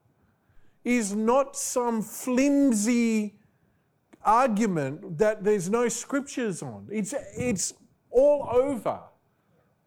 [0.83, 3.35] is not some flimsy
[4.23, 6.87] argument that there's no scriptures on.
[6.91, 7.73] It's, it's
[8.09, 8.99] all over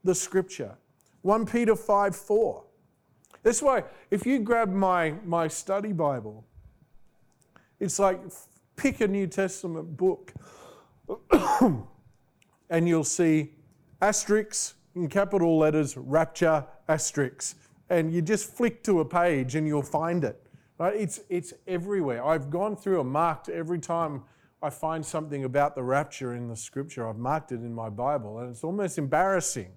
[0.04, 0.76] the scripture.
[1.22, 2.64] 1 Peter 5 4.
[3.42, 6.44] That's why if you grab my, my study Bible,
[7.80, 8.20] it's like
[8.76, 10.32] pick a New Testament book
[12.70, 13.52] and you'll see
[14.00, 17.54] asterisks in capital letters, rapture, asterisks
[17.90, 20.42] and you just flick to a page and you'll find it.
[20.78, 20.94] Right?
[20.94, 22.24] It's, it's everywhere.
[22.24, 24.22] I've gone through and marked every time
[24.62, 28.40] I find something about the rapture in the scripture, I've marked it in my Bible,
[28.40, 29.70] and it's almost embarrassing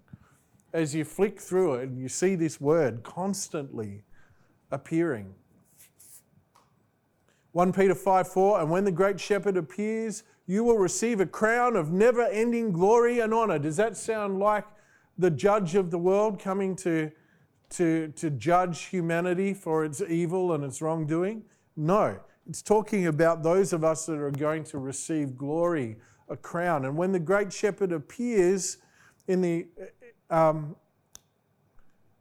[0.74, 4.04] as you flick through it and you see this word constantly
[4.72, 5.36] appearing.
[7.52, 11.76] 1 Peter 5 4, and when the great shepherd appears, you will receive a crown
[11.76, 13.60] of never ending glory and honor.
[13.60, 14.66] Does that sound like
[15.18, 17.12] the judge of the world coming to
[17.72, 21.44] to, to judge humanity for its evil and its wrongdoing?
[21.76, 22.20] No.
[22.48, 25.98] It's talking about those of us that are going to receive glory,
[26.30, 26.86] a crown.
[26.86, 28.78] And when the great shepherd appears
[29.28, 29.68] in the.
[30.30, 30.76] Um,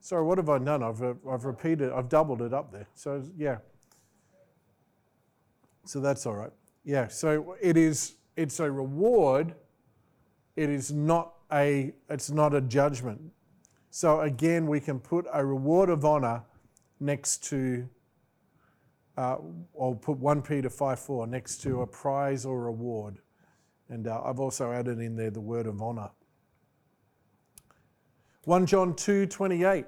[0.00, 0.82] sorry, what have I done?
[0.82, 2.88] I've, I've repeated, I've doubled it up there.
[2.94, 3.58] So, yeah.
[5.84, 6.52] So that's all right.
[6.84, 9.54] Yeah, so it is, it's a reward.
[10.56, 13.20] It is not a, it's not a judgment.
[13.90, 16.42] So again, we can put a reward of honor
[17.00, 17.88] next to,
[19.16, 19.36] uh,
[19.80, 23.18] I'll put 1 Peter 5 4 next to a prize or reward.
[23.88, 26.10] And uh, I've also added in there the word of honor.
[28.44, 29.86] 1 John 2 28.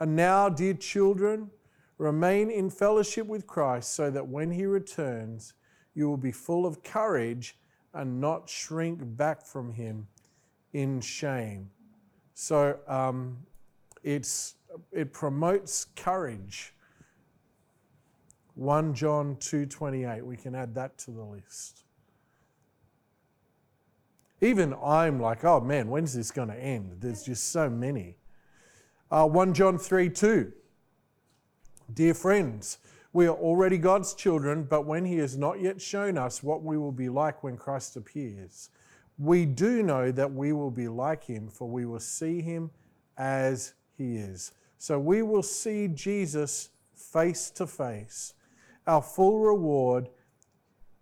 [0.00, 1.50] And now, dear children,
[1.98, 5.52] remain in fellowship with Christ so that when he returns,
[5.94, 7.58] you will be full of courage
[7.92, 10.06] and not shrink back from him
[10.72, 11.70] in shame.
[12.40, 13.36] So um,
[14.04, 14.54] it's,
[14.92, 16.72] it promotes courage.
[18.54, 20.22] 1 John 2:28.
[20.22, 21.82] We can add that to the list.
[24.40, 26.98] Even I'm like, oh man, when's this going to end?
[27.00, 28.18] There's just so many.
[29.10, 30.52] Uh, 1 John 3 2.
[31.92, 32.78] Dear friends,
[33.12, 36.78] we are already God's children, but when He has not yet shown us what we
[36.78, 38.70] will be like when Christ appears,
[39.18, 42.70] we do know that we will be like him, for we will see him
[43.16, 44.52] as he is.
[44.78, 48.34] So we will see Jesus face to face.
[48.86, 50.08] Our full reward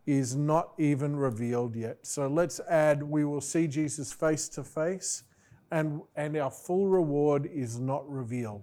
[0.07, 1.99] is not even revealed yet.
[2.03, 5.25] So let's add, we will see Jesus face to face,
[5.71, 8.63] and, and our full reward is not revealed.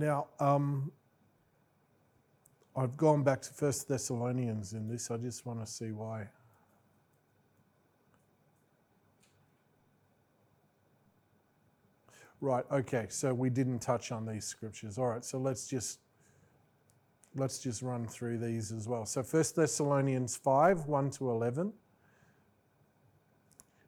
[0.00, 0.90] Now, um,
[2.74, 5.10] I've gone back to First Thessalonians in this.
[5.10, 6.26] I just want to see why.
[12.40, 14.96] Right, okay, so we didn't touch on these scriptures.
[14.96, 16.00] All right, so let's just
[17.36, 19.04] let's just run through these as well.
[19.04, 21.74] So First Thessalonians 5, 1 to 11.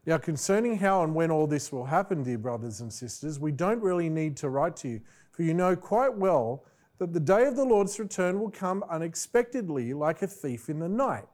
[0.05, 3.81] Now, concerning how and when all this will happen, dear brothers and sisters, we don't
[3.81, 5.01] really need to write to you
[5.33, 6.65] for you know quite well
[6.99, 10.89] that the day of the Lord's return will come unexpectedly like a thief in the
[10.89, 11.27] night.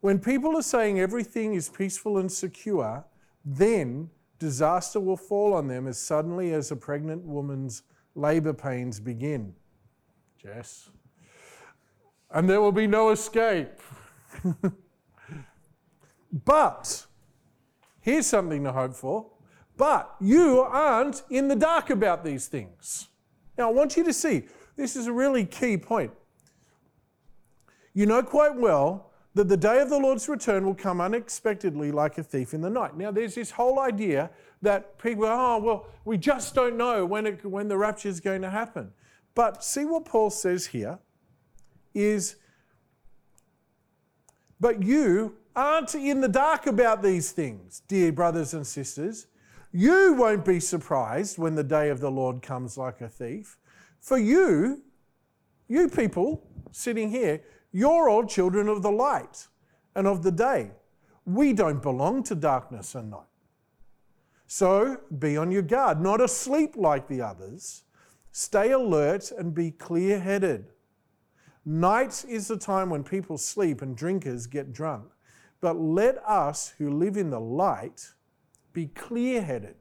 [0.00, 3.04] When people are saying everything is peaceful and secure,
[3.44, 7.82] then disaster will fall on them as suddenly as a pregnant woman's
[8.14, 9.54] labor pains begin.
[10.40, 10.90] Jess.
[12.30, 13.80] And there will be no escape.
[16.44, 17.06] but,
[18.00, 19.26] here's something to hope for.
[19.78, 23.08] But you aren't in the dark about these things.
[23.56, 24.42] Now, I want you to see
[24.76, 26.10] this is a really key point.
[27.94, 32.18] You know quite well that the day of the Lord's return will come unexpectedly like
[32.18, 32.96] a thief in the night.
[32.96, 34.30] Now, there's this whole idea
[34.62, 38.42] that people, oh, well, we just don't know when, it, when the rapture is going
[38.42, 38.90] to happen.
[39.36, 40.98] But see what Paul says here
[41.94, 42.34] is,
[44.58, 49.28] but you aren't in the dark about these things, dear brothers and sisters.
[49.72, 53.58] You won't be surprised when the day of the Lord comes like a thief.
[54.00, 54.82] For you,
[55.68, 57.42] you people sitting here,
[57.72, 59.46] you're all children of the light
[59.94, 60.70] and of the day.
[61.26, 63.20] We don't belong to darkness and night.
[64.46, 67.82] So be on your guard, not asleep like the others.
[68.32, 70.70] Stay alert and be clear headed.
[71.66, 75.04] Night is the time when people sleep and drinkers get drunk.
[75.60, 78.12] But let us who live in the light
[78.78, 79.74] be clear headed,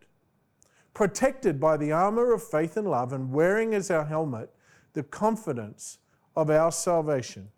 [0.96, 4.50] protected by the armor of faith and love, and wearing as our helmet
[4.94, 6.00] the confidence
[6.36, 7.50] of our salvation.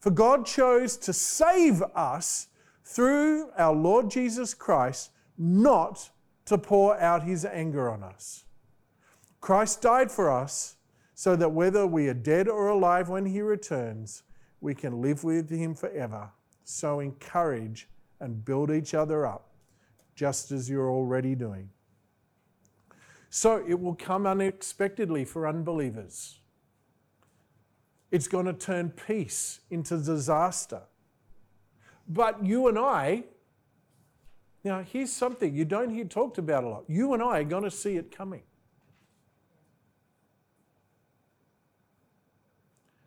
[0.00, 2.48] For God chose to save us
[2.82, 6.10] through our Lord Jesus Christ, not
[6.46, 8.42] to pour out his anger on us.
[9.40, 10.74] Christ died for us
[11.14, 14.24] so that whether we are dead or alive when he returns,
[14.60, 16.30] we can live with him forever.
[16.64, 17.88] So encourage
[18.18, 19.49] and build each other up,
[20.20, 21.70] just as you're already doing.
[23.30, 26.40] So it will come unexpectedly for unbelievers.
[28.10, 30.82] It's going to turn peace into disaster.
[32.06, 33.24] But you and I,
[34.62, 36.84] now here's something you don't hear talked about a lot.
[36.86, 38.42] You and I are going to see it coming.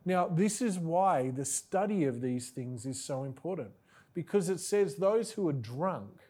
[0.03, 3.69] Now, this is why the study of these things is so important
[4.15, 6.23] because it says those who are drunk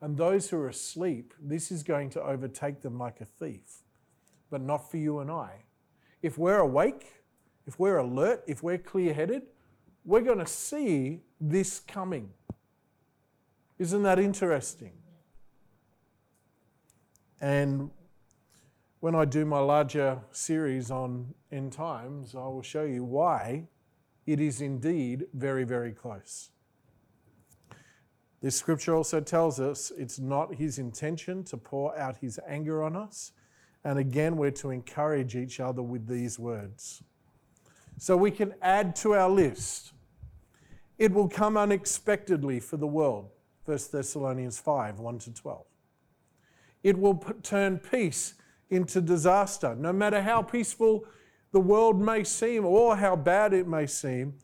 [0.00, 3.82] and those who are asleep, this is going to overtake them like a thief,
[4.50, 5.64] but not for you and I.
[6.22, 7.22] If we're awake,
[7.66, 9.42] if we're alert, if we're clear headed,
[10.04, 12.30] we're going to see this coming.
[13.78, 14.92] Isn't that interesting?
[17.40, 17.90] And
[19.00, 23.68] when I do my larger series on end times, I will show you why
[24.26, 26.50] it is indeed very, very close.
[28.46, 32.94] This scripture also tells us it's not his intention to pour out his anger on
[32.94, 33.32] us.
[33.82, 37.02] And again, we're to encourage each other with these words.
[37.98, 39.94] So we can add to our list.
[40.96, 43.30] It will come unexpectedly for the world.
[43.64, 45.66] 1 Thessalonians 5 1 to 12.
[46.84, 48.34] It will turn peace
[48.70, 49.74] into disaster.
[49.74, 51.04] No matter how peaceful
[51.50, 54.34] the world may seem or how bad it may seem,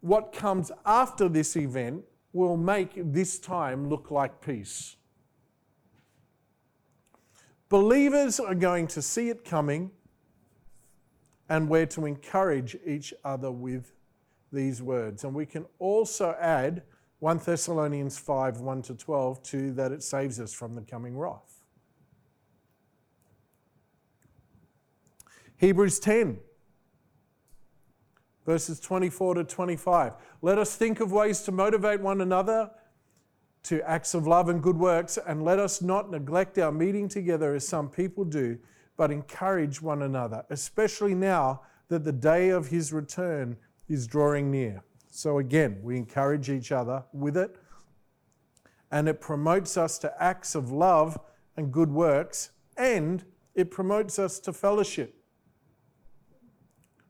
[0.00, 4.96] what comes after this event will make this time look like peace.
[7.68, 9.90] Believers are going to see it coming
[11.48, 13.92] and we're to encourage each other with
[14.52, 15.24] these words.
[15.24, 16.82] And we can also add
[17.18, 21.62] 1 Thessalonians 5 1 to 12 to that it saves us from the coming wrath.
[25.58, 26.38] Hebrews 10,
[28.50, 30.12] verses 24 to 25.
[30.42, 32.68] Let us think of ways to motivate one another
[33.62, 37.54] to acts of love and good works, and let us not neglect our meeting together
[37.54, 38.58] as some people do
[38.96, 43.56] but encourage one another, especially now that the day of his return
[43.88, 44.82] is drawing near.
[45.12, 47.54] So, again, we encourage each other with it,
[48.90, 51.20] and it promotes us to acts of love
[51.56, 53.24] and good works, and
[53.54, 55.14] it promotes us to fellowship.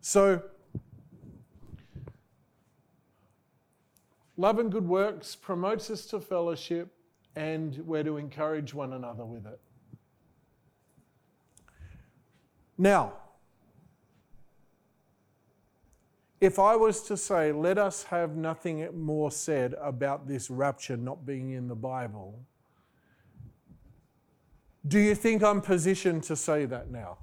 [0.02, 0.42] So,
[4.40, 6.88] love and good works promotes us to fellowship,
[7.36, 9.60] and we're to encourage one another with it.
[12.78, 13.12] Now,
[16.40, 21.26] if I was to say, let us have nothing more said about this rapture not
[21.26, 22.40] being in the Bible,
[24.88, 27.18] do you think I'm positioned to say that now?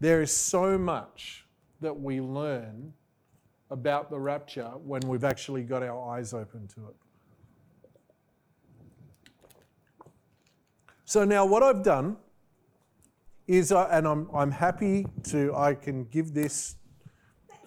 [0.00, 1.41] There is so much
[1.82, 2.92] that we learn
[3.70, 6.96] about the rapture when we've actually got our eyes open to it.
[11.04, 12.16] So now what I've done
[13.46, 16.76] is, uh, and I'm, I'm happy to, I can give this,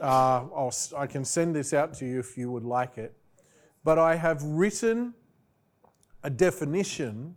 [0.02, 3.16] uh, I can send this out to you if you would like it.
[3.84, 5.14] But I have written
[6.24, 7.36] a definition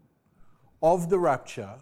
[0.83, 1.75] of the rapture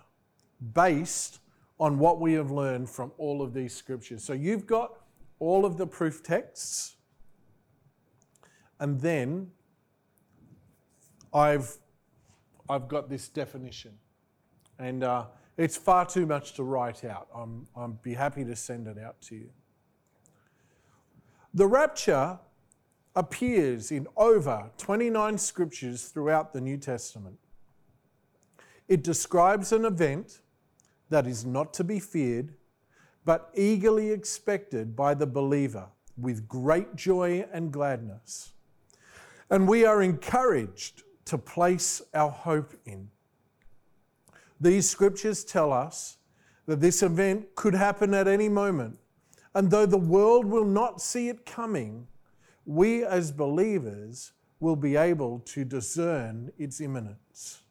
[0.73, 1.41] based
[1.79, 4.25] on what we have learned from all of these scriptures.
[4.25, 4.99] So you've got
[5.39, 6.97] all of the proof texts,
[8.81, 9.51] and then
[11.33, 11.77] I've,
[12.69, 13.93] I've got this definition.
[14.79, 17.29] And uh, it's far too much to write out.
[17.35, 19.51] I'm, I'd be happy to send it out to you.
[21.53, 22.39] The rapture
[23.15, 27.39] appears in over 29 scriptures throughout the New Testament.
[28.89, 30.41] It describes an event
[31.11, 32.55] that is not to be feared,
[33.25, 38.53] but eagerly expected by the believer with great joy and gladness.
[39.51, 43.09] And we are encouraged to place our hope in.
[44.61, 46.17] These scriptures tell us
[46.67, 48.99] that this event could happen at any moment.
[49.55, 52.07] And though the world will not see it coming,
[52.65, 57.63] we as believers will be able to discern its imminence.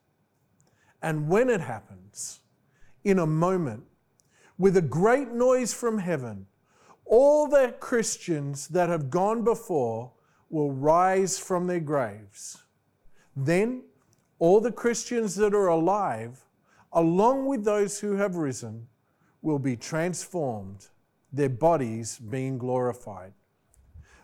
[1.02, 2.40] And when it happens,
[3.06, 3.86] in a moment,
[4.58, 6.47] with a great noise from heaven,
[7.06, 10.12] all the Christians that have gone before
[10.49, 12.64] will rise from their graves.
[13.34, 13.84] Then
[14.39, 16.45] all the Christians that are alive
[16.95, 18.88] along with those who have risen,
[19.41, 20.88] will be transformed,
[21.32, 23.34] their bodies being glorified.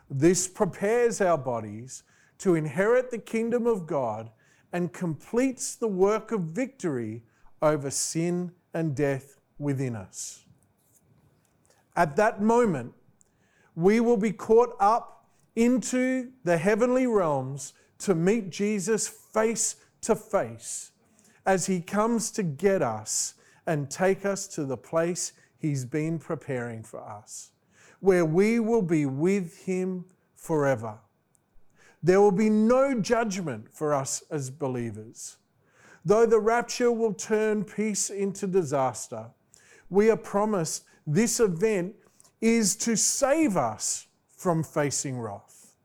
[0.09, 2.03] This prepares our bodies
[2.39, 4.31] to inherit the kingdom of God
[4.71, 7.23] and completes the work of victory
[7.61, 10.45] over sin and death within us.
[11.95, 12.93] At that moment,
[13.75, 20.91] we will be caught up into the heavenly realms to meet Jesus face to face
[21.45, 23.35] as He comes to get us
[23.67, 27.51] and take us to the place He's been preparing for us,
[27.99, 30.05] where we will be with Him
[30.35, 30.97] forever.
[32.01, 35.37] There will be no judgment for us as believers.
[36.03, 39.27] Though the rapture will turn peace into disaster,
[39.89, 41.95] we are promised this event
[42.39, 45.75] is to save us from facing wrath.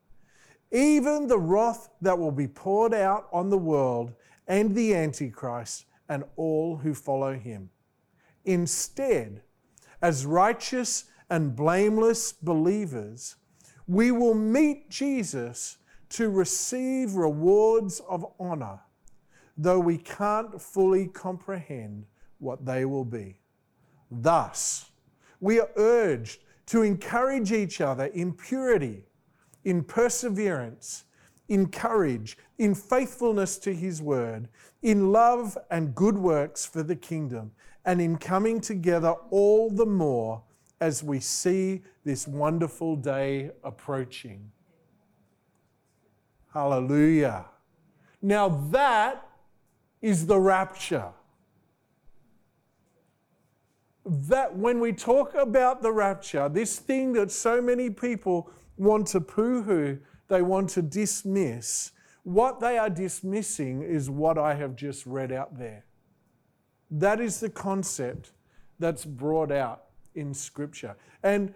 [0.73, 4.13] Even the wrath that will be poured out on the world
[4.47, 7.71] and the Antichrist and all who follow him.
[8.45, 9.43] Instead,
[10.01, 13.37] as righteous and blameless believers,
[13.87, 15.79] we will meet Jesus
[16.11, 18.81] to receive rewards of honor,
[19.57, 22.07] though we can't fully comprehend
[22.39, 23.41] what they will be.
[24.11, 24.91] Thus,
[25.41, 29.05] we are urged to encourage each other in purity,
[29.65, 31.05] in perseverance,
[31.49, 34.49] in courage, in faithfulness to his word,
[34.83, 37.53] in love and good works for the kingdom,
[37.85, 40.43] and in coming together all the more
[40.81, 44.51] as we see this wonderful day approaching.
[46.53, 47.47] Hallelujah.
[48.21, 49.26] Now that
[50.07, 51.11] is the rapture.
[54.05, 59.21] That when we talk about the rapture, this thing that so many people want to
[59.21, 59.99] poo hoo,
[60.29, 61.91] they want to dismiss,
[62.23, 65.85] what they are dismissing is what I have just read out there.
[66.89, 68.31] That is the concept
[68.79, 70.95] that's brought out in Scripture.
[71.25, 71.53] And,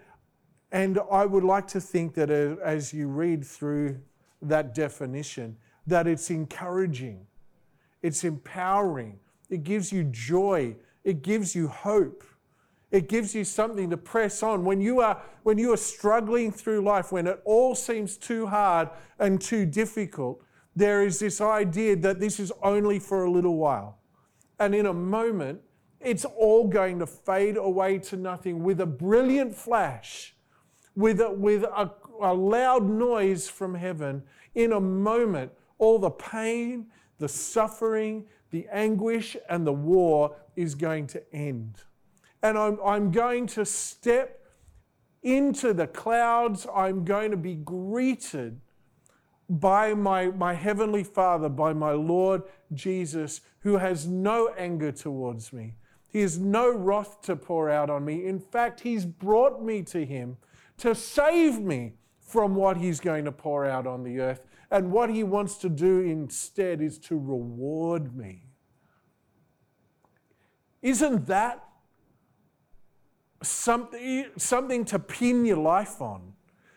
[0.72, 4.00] and I would like to think that uh, as you read through
[4.42, 7.26] that definition, that it's encouraging,
[8.02, 12.24] it's empowering, it gives you joy, it gives you hope.
[12.90, 14.64] It gives you something to press on.
[14.64, 18.88] When you are, when you are struggling through life, when it all seems too hard
[19.20, 20.42] and too difficult,
[20.74, 23.98] there is this idea that this is only for a little while.
[24.58, 25.60] And in a moment,
[26.00, 30.34] it's all going to fade away to nothing with a brilliant flash,
[30.96, 34.22] with a, with a, a loud noise from heaven.
[34.54, 36.86] In a moment, all the pain,
[37.20, 41.84] the suffering, the anguish, and the war is going to end
[42.42, 44.40] and I'm, I'm going to step
[45.22, 46.66] into the clouds.
[46.74, 48.60] I'm going to be greeted
[49.48, 52.42] by my, my Heavenly Father, by my Lord
[52.72, 55.74] Jesus, who has no anger towards me.
[56.08, 58.26] He has no wrath to pour out on me.
[58.26, 60.38] In fact, He's brought me to Him
[60.78, 64.46] to save me from what He's going to pour out on the earth.
[64.70, 68.44] And what He wants to do instead is to reward me.
[70.82, 71.64] Isn't that
[73.42, 76.32] something, something to pin your life on?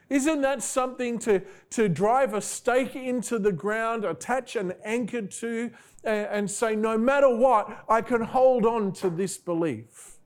[0.10, 1.42] Isn't that something to,
[1.72, 5.72] to drive a stake into the ground, attach an anchor to,
[6.04, 10.18] and, and say, no matter what, I can hold on to this belief?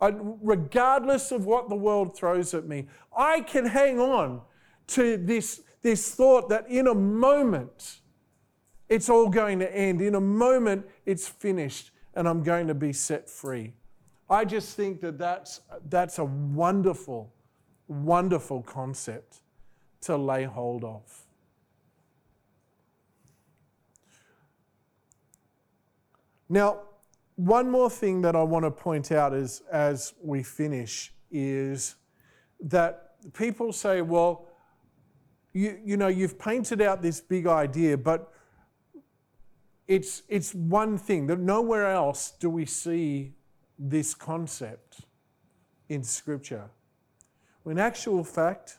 [0.00, 4.40] I, regardless of what the world throws at me, I can hang on
[4.88, 8.00] to this, this thought that in a moment,
[8.88, 10.00] it's all going to end.
[10.00, 13.72] In a moment, it's finished and I'm going to be set free.
[14.28, 17.32] I just think that that's, that's a wonderful,
[17.88, 19.38] wonderful concept
[20.02, 21.02] to lay hold of.
[26.48, 26.80] Now,
[27.36, 31.94] one more thing that I want to point out is, as we finish is
[32.60, 34.46] that people say, well,
[35.52, 38.32] you, you know, you've painted out this big idea, but
[39.88, 43.32] it's, it's one thing that nowhere else do we see
[43.78, 45.00] this concept
[45.88, 46.70] in Scripture.
[47.64, 48.78] When actual fact,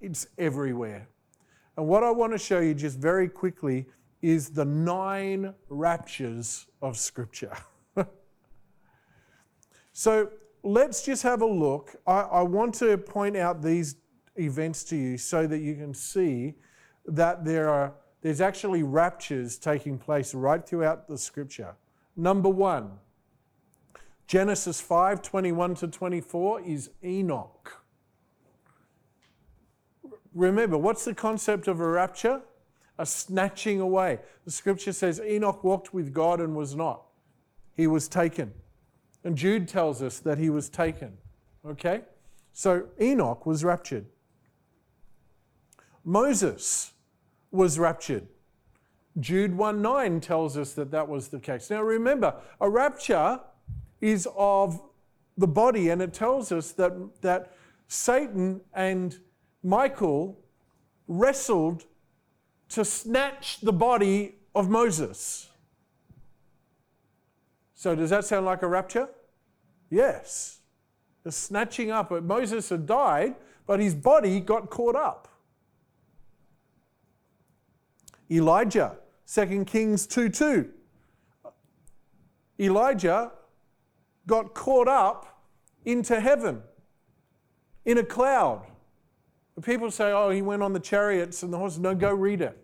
[0.00, 1.08] it's everywhere.
[1.76, 3.86] And what I want to show you just very quickly
[4.22, 7.56] is the nine raptures of Scripture.
[9.92, 10.30] so
[10.62, 11.96] let's just have a look.
[12.06, 13.96] I, I, want to point out these
[14.40, 16.54] events to you so that you can see
[17.06, 21.74] that there are there's actually raptures taking place right throughout the Scripture.
[22.16, 22.98] Number one,
[24.26, 27.82] Genesis 5 21 to 24 is Enoch.
[30.34, 32.40] Remember, what's the concept of a rapture?
[32.98, 34.20] A snatching away.
[34.44, 37.02] The scripture says Enoch walked with God and was not.
[37.74, 38.52] He was taken.
[39.24, 41.18] And Jude tells us that he was taken.
[41.66, 42.02] Okay?
[42.52, 44.06] So Enoch was raptured.
[46.04, 46.92] Moses
[47.50, 48.26] was raptured.
[49.18, 51.70] Jude 1 9 tells us that that was the case.
[51.70, 53.40] Now remember, a rapture
[54.00, 54.80] is of
[55.36, 56.92] the body, and it tells us that,
[57.22, 57.52] that
[57.88, 59.18] Satan and
[59.62, 60.38] Michael
[61.08, 61.84] wrestled
[62.68, 65.48] to snatch the body of Moses.
[67.74, 69.08] So, does that sound like a rapture?
[69.90, 70.60] Yes.
[71.24, 72.10] The snatching up.
[72.22, 73.34] Moses had died,
[73.66, 75.29] but his body got caught up.
[78.30, 80.70] Elijah, 2 Kings 2 2.
[82.60, 83.32] Elijah
[84.26, 85.44] got caught up
[85.84, 86.62] into heaven
[87.84, 88.66] in a cloud.
[89.62, 91.80] People say, oh, he went on the chariots and the horses.
[91.80, 92.56] No, go read it.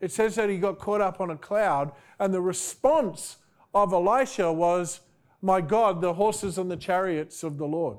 [0.00, 3.36] It says that he got caught up on a cloud, and the response
[3.74, 5.00] of Elisha was,
[5.42, 7.98] My God, the horses and the chariots of the Lord.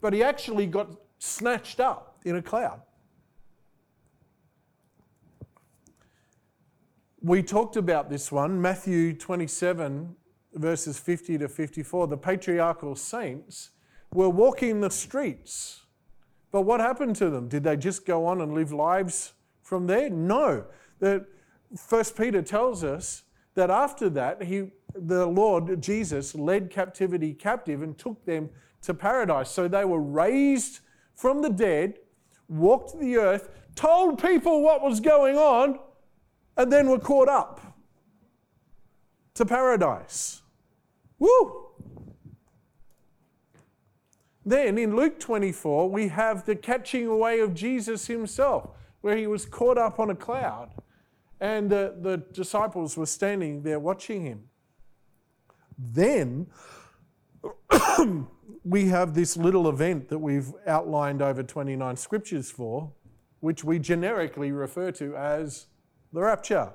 [0.00, 2.82] But he actually got snatched up in a cloud.
[7.26, 10.14] We talked about this one, Matthew 27,
[10.54, 13.70] verses 50 to 54, the patriarchal saints
[14.14, 15.86] were walking the streets.
[16.52, 17.48] But what happened to them?
[17.48, 19.32] Did they just go on and live lives
[19.64, 20.08] from there?
[20.08, 20.66] No.
[21.00, 21.26] The,
[21.76, 23.24] First Peter tells us
[23.56, 28.50] that after that, he, the Lord Jesus led captivity captive and took them
[28.82, 29.50] to paradise.
[29.50, 30.78] So they were raised
[31.16, 31.94] from the dead,
[32.46, 35.80] walked the earth, told people what was going on,
[36.56, 37.60] and then we were caught up
[39.34, 40.42] to paradise.
[41.18, 41.66] Woo!
[44.44, 49.44] Then in Luke 24, we have the catching away of Jesus himself, where he was
[49.44, 50.70] caught up on a cloud
[51.40, 54.44] and the, the disciples were standing there watching him.
[55.78, 56.46] Then
[58.64, 62.90] we have this little event that we've outlined over 29 scriptures for,
[63.40, 65.66] which we generically refer to as
[66.16, 66.72] the rapture.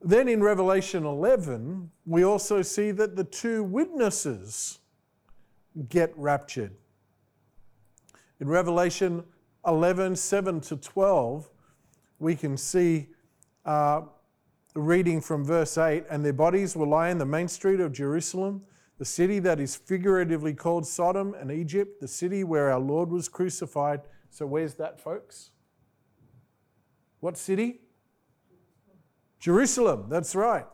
[0.00, 4.78] Then in Revelation 11, we also see that the two witnesses
[5.88, 6.76] get raptured.
[8.38, 9.24] In Revelation
[9.66, 11.50] 11, 7 to 12,
[12.20, 13.08] we can see
[13.64, 14.02] uh,
[14.76, 18.62] reading from verse 8 and their bodies will lie in the main street of Jerusalem,
[18.98, 23.28] the city that is figuratively called Sodom and Egypt, the city where our Lord was
[23.28, 24.02] crucified.
[24.30, 25.51] So, where's that, folks?
[27.22, 27.78] What city?
[29.38, 30.66] Jerusalem, that's right.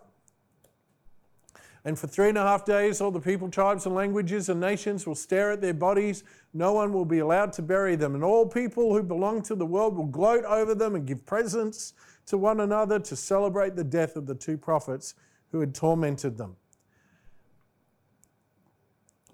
[1.85, 5.07] And for three and a half days, all the people, tribes, and languages and nations
[5.07, 6.25] will stare at their bodies.
[6.55, 8.15] No one will be allowed to bury them.
[8.15, 11.93] And all people who belong to the world will gloat over them and give presents
[12.27, 15.15] to one another to celebrate the death of the two prophets
[15.53, 16.57] who had tormented them.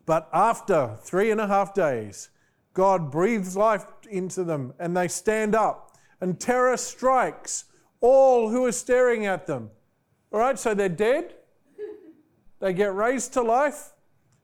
[0.05, 2.31] But after three and a half days,
[2.73, 5.94] God breathes life into them and they stand up,
[6.25, 7.67] and terror strikes
[8.01, 9.71] all who are staring at them.
[10.33, 11.35] All right, so they're dead.
[12.61, 13.93] They get raised to life.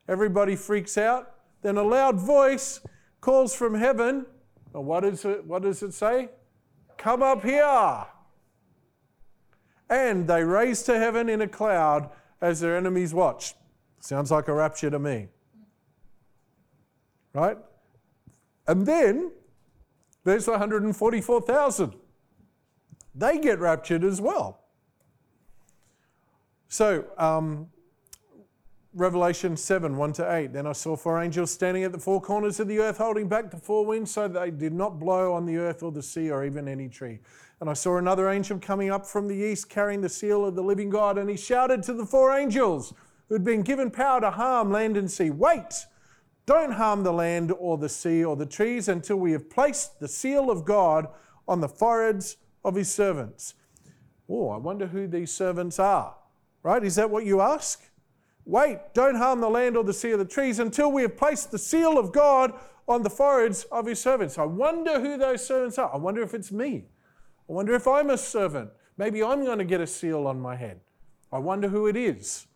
[0.07, 1.37] Everybody freaks out.
[1.63, 2.81] Then a loud voice
[3.23, 4.27] calls from heaven.
[4.73, 6.29] What, is it, what does it say?
[6.99, 8.05] Come up here.
[9.89, 12.11] And they raise to heaven in a cloud
[12.43, 13.55] as their enemies watch.
[14.01, 15.29] Sounds like a rapture to me.
[17.33, 17.57] Right?
[18.67, 19.33] And then
[20.25, 21.95] there's 144,000.
[23.15, 24.61] They get raptured as well.
[26.69, 27.69] So, um,
[28.93, 30.53] Revelation 7 1 to 8.
[30.53, 33.51] Then I saw four angels standing at the four corners of the earth, holding back
[33.51, 36.45] the four winds so they did not blow on the earth or the sea or
[36.45, 37.21] even any tree.
[37.61, 40.63] And I saw another angel coming up from the east, carrying the seal of the
[40.63, 42.93] living God, and he shouted to the four angels
[43.29, 45.87] who had been given power to harm land and sea Wait!
[46.47, 50.09] Don't harm the land or the sea or the trees until we have placed the
[50.09, 51.07] seal of God
[51.47, 53.55] on the foreheads of his servants.
[54.29, 56.15] Oh, I wonder who these servants are.
[56.63, 56.85] Right?
[56.85, 57.83] Is that what you ask?
[58.45, 61.51] Wait, don't harm the land or the sea or the trees until we have placed
[61.51, 62.53] the seal of God
[62.89, 64.39] on the foreheads of his servants.
[64.39, 65.93] I wonder who those servants are.
[65.93, 66.87] I wonder if it's me.
[67.49, 68.71] I wonder if I'm a servant.
[68.97, 70.81] Maybe I'm going to get a seal on my head.
[71.33, 72.47] I wonder who it is.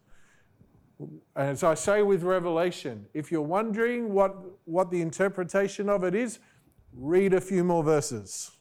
[1.35, 6.39] As I say with Revelation, if you're wondering what, what the interpretation of it is,
[6.93, 8.53] read a few more verses.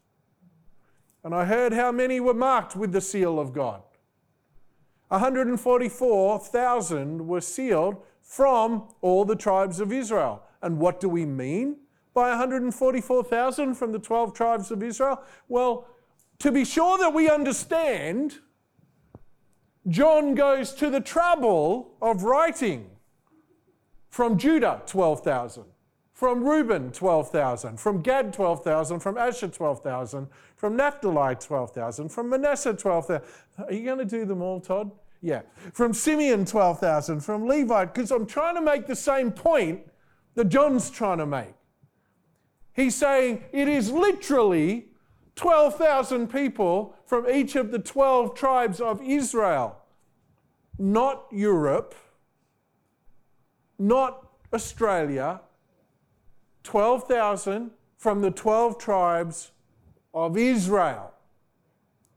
[1.24, 3.84] And I heard how many were marked with the seal of God.
[5.10, 10.42] 144,000 were sealed from all the tribes of Israel.
[10.62, 11.78] And what do we mean
[12.14, 15.22] by 144,000 from the 12 tribes of Israel?
[15.48, 15.88] Well,
[16.40, 18.40] to be sure that we understand,
[19.88, 22.90] John goes to the trouble of writing
[24.10, 25.66] from Judah 12,000,
[26.14, 33.22] from Reuben 12,000, from Gad 12,000, from Asher 12,000, from Naphtali 12,000, from Manasseh 12,000.
[33.58, 34.92] Are you going to do them all, Todd?
[35.22, 35.42] Yeah.
[35.74, 37.20] From Simeon, 12,000.
[37.22, 39.82] From Levi, because I'm trying to make the same point
[40.36, 41.54] that John's trying to make.
[42.74, 44.88] He's saying it is literally
[45.36, 49.78] 12,000 people from each of the 12 tribes of Israel,
[50.78, 51.96] not Europe,
[53.80, 55.42] not Australia.
[56.64, 59.52] 12,000 from the 12 tribes
[60.14, 61.12] of Israel.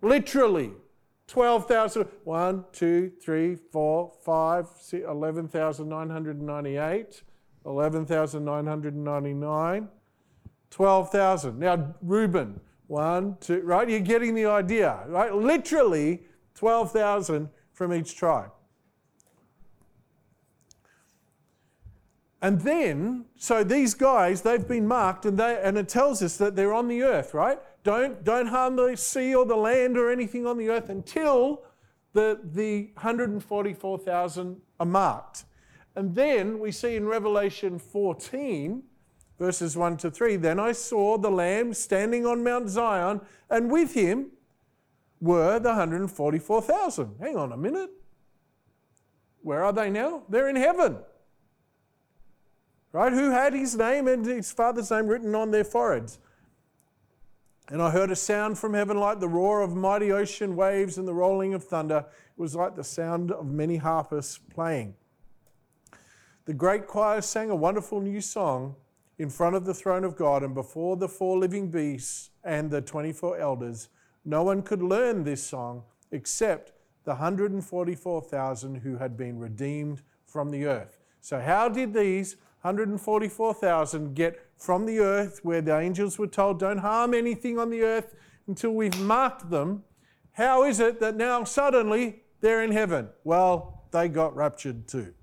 [0.02, 0.72] Literally.
[1.28, 7.22] 12,000, 1, 2, 3, 4, 5, 11,998,
[7.64, 9.88] 11,999,
[10.70, 11.58] 12,000.
[11.58, 13.88] Now, Reuben, 1, 2, right?
[13.88, 15.34] You're getting the idea, right?
[15.34, 16.22] Literally
[16.54, 18.50] 12,000 from each tribe.
[22.42, 26.54] And then, so these guys, they've been marked, and, they, and it tells us that
[26.54, 27.58] they're on the earth, right?
[27.82, 31.62] Don't, don't harm the sea or the land or anything on the earth until
[32.12, 35.44] the, the 144,000 are marked.
[35.94, 38.82] And then we see in Revelation 14,
[39.38, 43.20] verses 1 to 3 Then I saw the Lamb standing on Mount Zion,
[43.50, 44.32] and with him
[45.20, 47.16] were the 144,000.
[47.20, 47.90] Hang on a minute.
[49.42, 50.24] Where are they now?
[50.28, 50.98] They're in heaven.
[52.92, 53.12] Right?
[53.12, 56.18] Who had his name and his father's name written on their foreheads?
[57.68, 61.06] And I heard a sound from heaven like the roar of mighty ocean waves and
[61.06, 62.06] the rolling of thunder.
[62.06, 64.94] It was like the sound of many harpists playing.
[66.44, 68.76] The great choir sang a wonderful new song
[69.18, 72.80] in front of the throne of God and before the four living beasts and the
[72.80, 73.88] 24 elders.
[74.24, 76.72] No one could learn this song except
[77.04, 80.98] the 144,000 who had been redeemed from the earth.
[81.20, 82.36] So, how did these
[82.66, 87.82] 144,000 get from the earth, where the angels were told, Don't harm anything on the
[87.82, 88.14] earth
[88.48, 89.84] until we've marked them.
[90.32, 93.08] How is it that now suddenly they're in heaven?
[93.22, 95.14] Well, they got raptured too.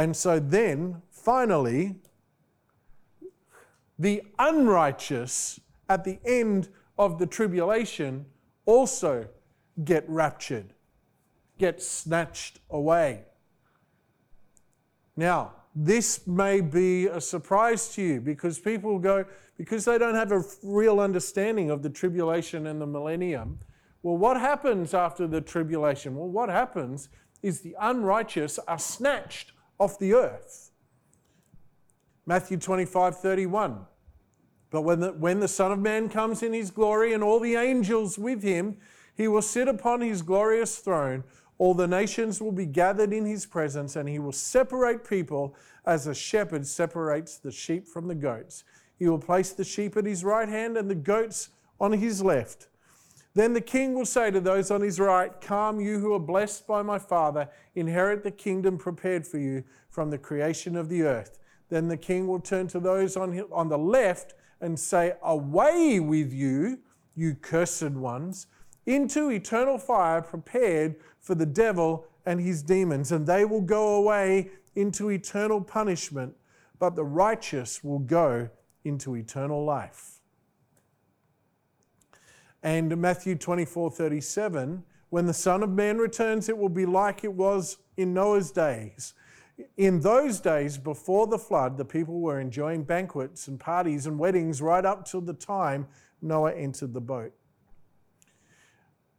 [0.00, 1.96] And so then, finally,
[3.98, 8.24] the unrighteous at the end of the tribulation
[8.64, 9.28] also
[9.84, 10.72] get raptured,
[11.58, 13.24] get snatched away.
[15.18, 19.26] Now, this may be a surprise to you because people go,
[19.58, 23.58] because they don't have a real understanding of the tribulation and the millennium.
[24.02, 26.16] Well, what happens after the tribulation?
[26.16, 27.10] Well, what happens
[27.42, 30.70] is the unrighteous are snatched off the earth.
[32.26, 33.86] Matthew 25 31.
[34.70, 37.56] But when the, when the Son of Man comes in his glory and all the
[37.56, 38.76] angels with him,
[39.16, 41.24] he will sit upon his glorious throne.
[41.58, 46.06] All the nations will be gathered in his presence, and he will separate people as
[46.06, 48.62] a shepherd separates the sheep from the goats.
[48.96, 51.48] He will place the sheep at his right hand and the goats
[51.80, 52.68] on his left.
[53.34, 56.66] Then the king will say to those on his right, Come, you who are blessed
[56.66, 61.38] by my Father, inherit the kingdom prepared for you from the creation of the earth.
[61.68, 66.32] Then the king will turn to those on, on the left and say, Away with
[66.32, 66.80] you,
[67.14, 68.46] you cursed ones
[68.86, 74.50] into eternal fire prepared for the devil and his demons, and they will go away
[74.74, 76.34] into eternal punishment,
[76.78, 78.48] but the righteous will go
[78.84, 80.19] into eternal life.
[82.62, 87.32] And Matthew 24 37, when the Son of Man returns, it will be like it
[87.32, 89.14] was in Noah's days.
[89.76, 94.62] In those days before the flood, the people were enjoying banquets and parties and weddings
[94.62, 95.86] right up till the time
[96.22, 97.32] Noah entered the boat.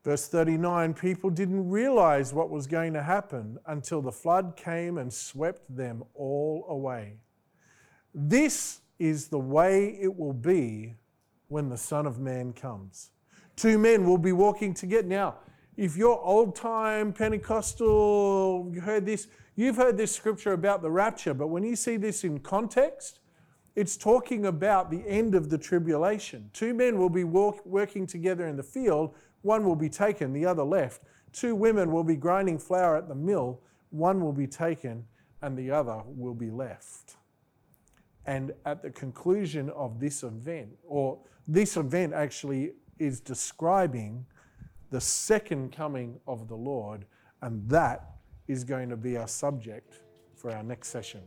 [0.04, 5.14] Verse 39 people didn't realize what was going to happen until the flood came and
[5.14, 7.18] swept them all away.
[8.14, 10.96] This is the way it will be
[11.50, 13.12] when the Son of Man comes.
[13.62, 15.08] Two men will be walking together.
[15.08, 15.36] Now,
[15.78, 21.36] if you're old time Pentecostal, you heard this, you've heard this scripture about the rapture,
[21.36, 23.20] but when you see this in context,
[23.76, 26.50] it's talking about the end of the tribulation.
[26.54, 30.46] Two men will be walk, working together in the field one will be taken, the
[30.46, 31.04] other left.
[31.32, 33.62] Two women will be grinding flour at the mill.
[33.92, 35.06] One will be taken,
[35.44, 37.16] and the other will be left.
[38.26, 42.72] And at the conclusion of this event, or this event actually
[43.02, 44.26] is describing
[44.92, 47.06] the second coming of the Lord,
[47.42, 50.02] and that is going to be our subject
[50.36, 51.22] for our next session.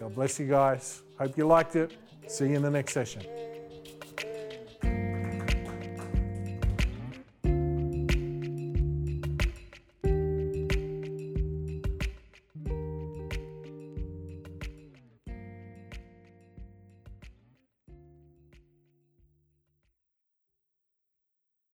[0.00, 1.02] God bless you guys.
[1.18, 1.96] Hope you liked it.
[2.26, 3.47] See you in the next session.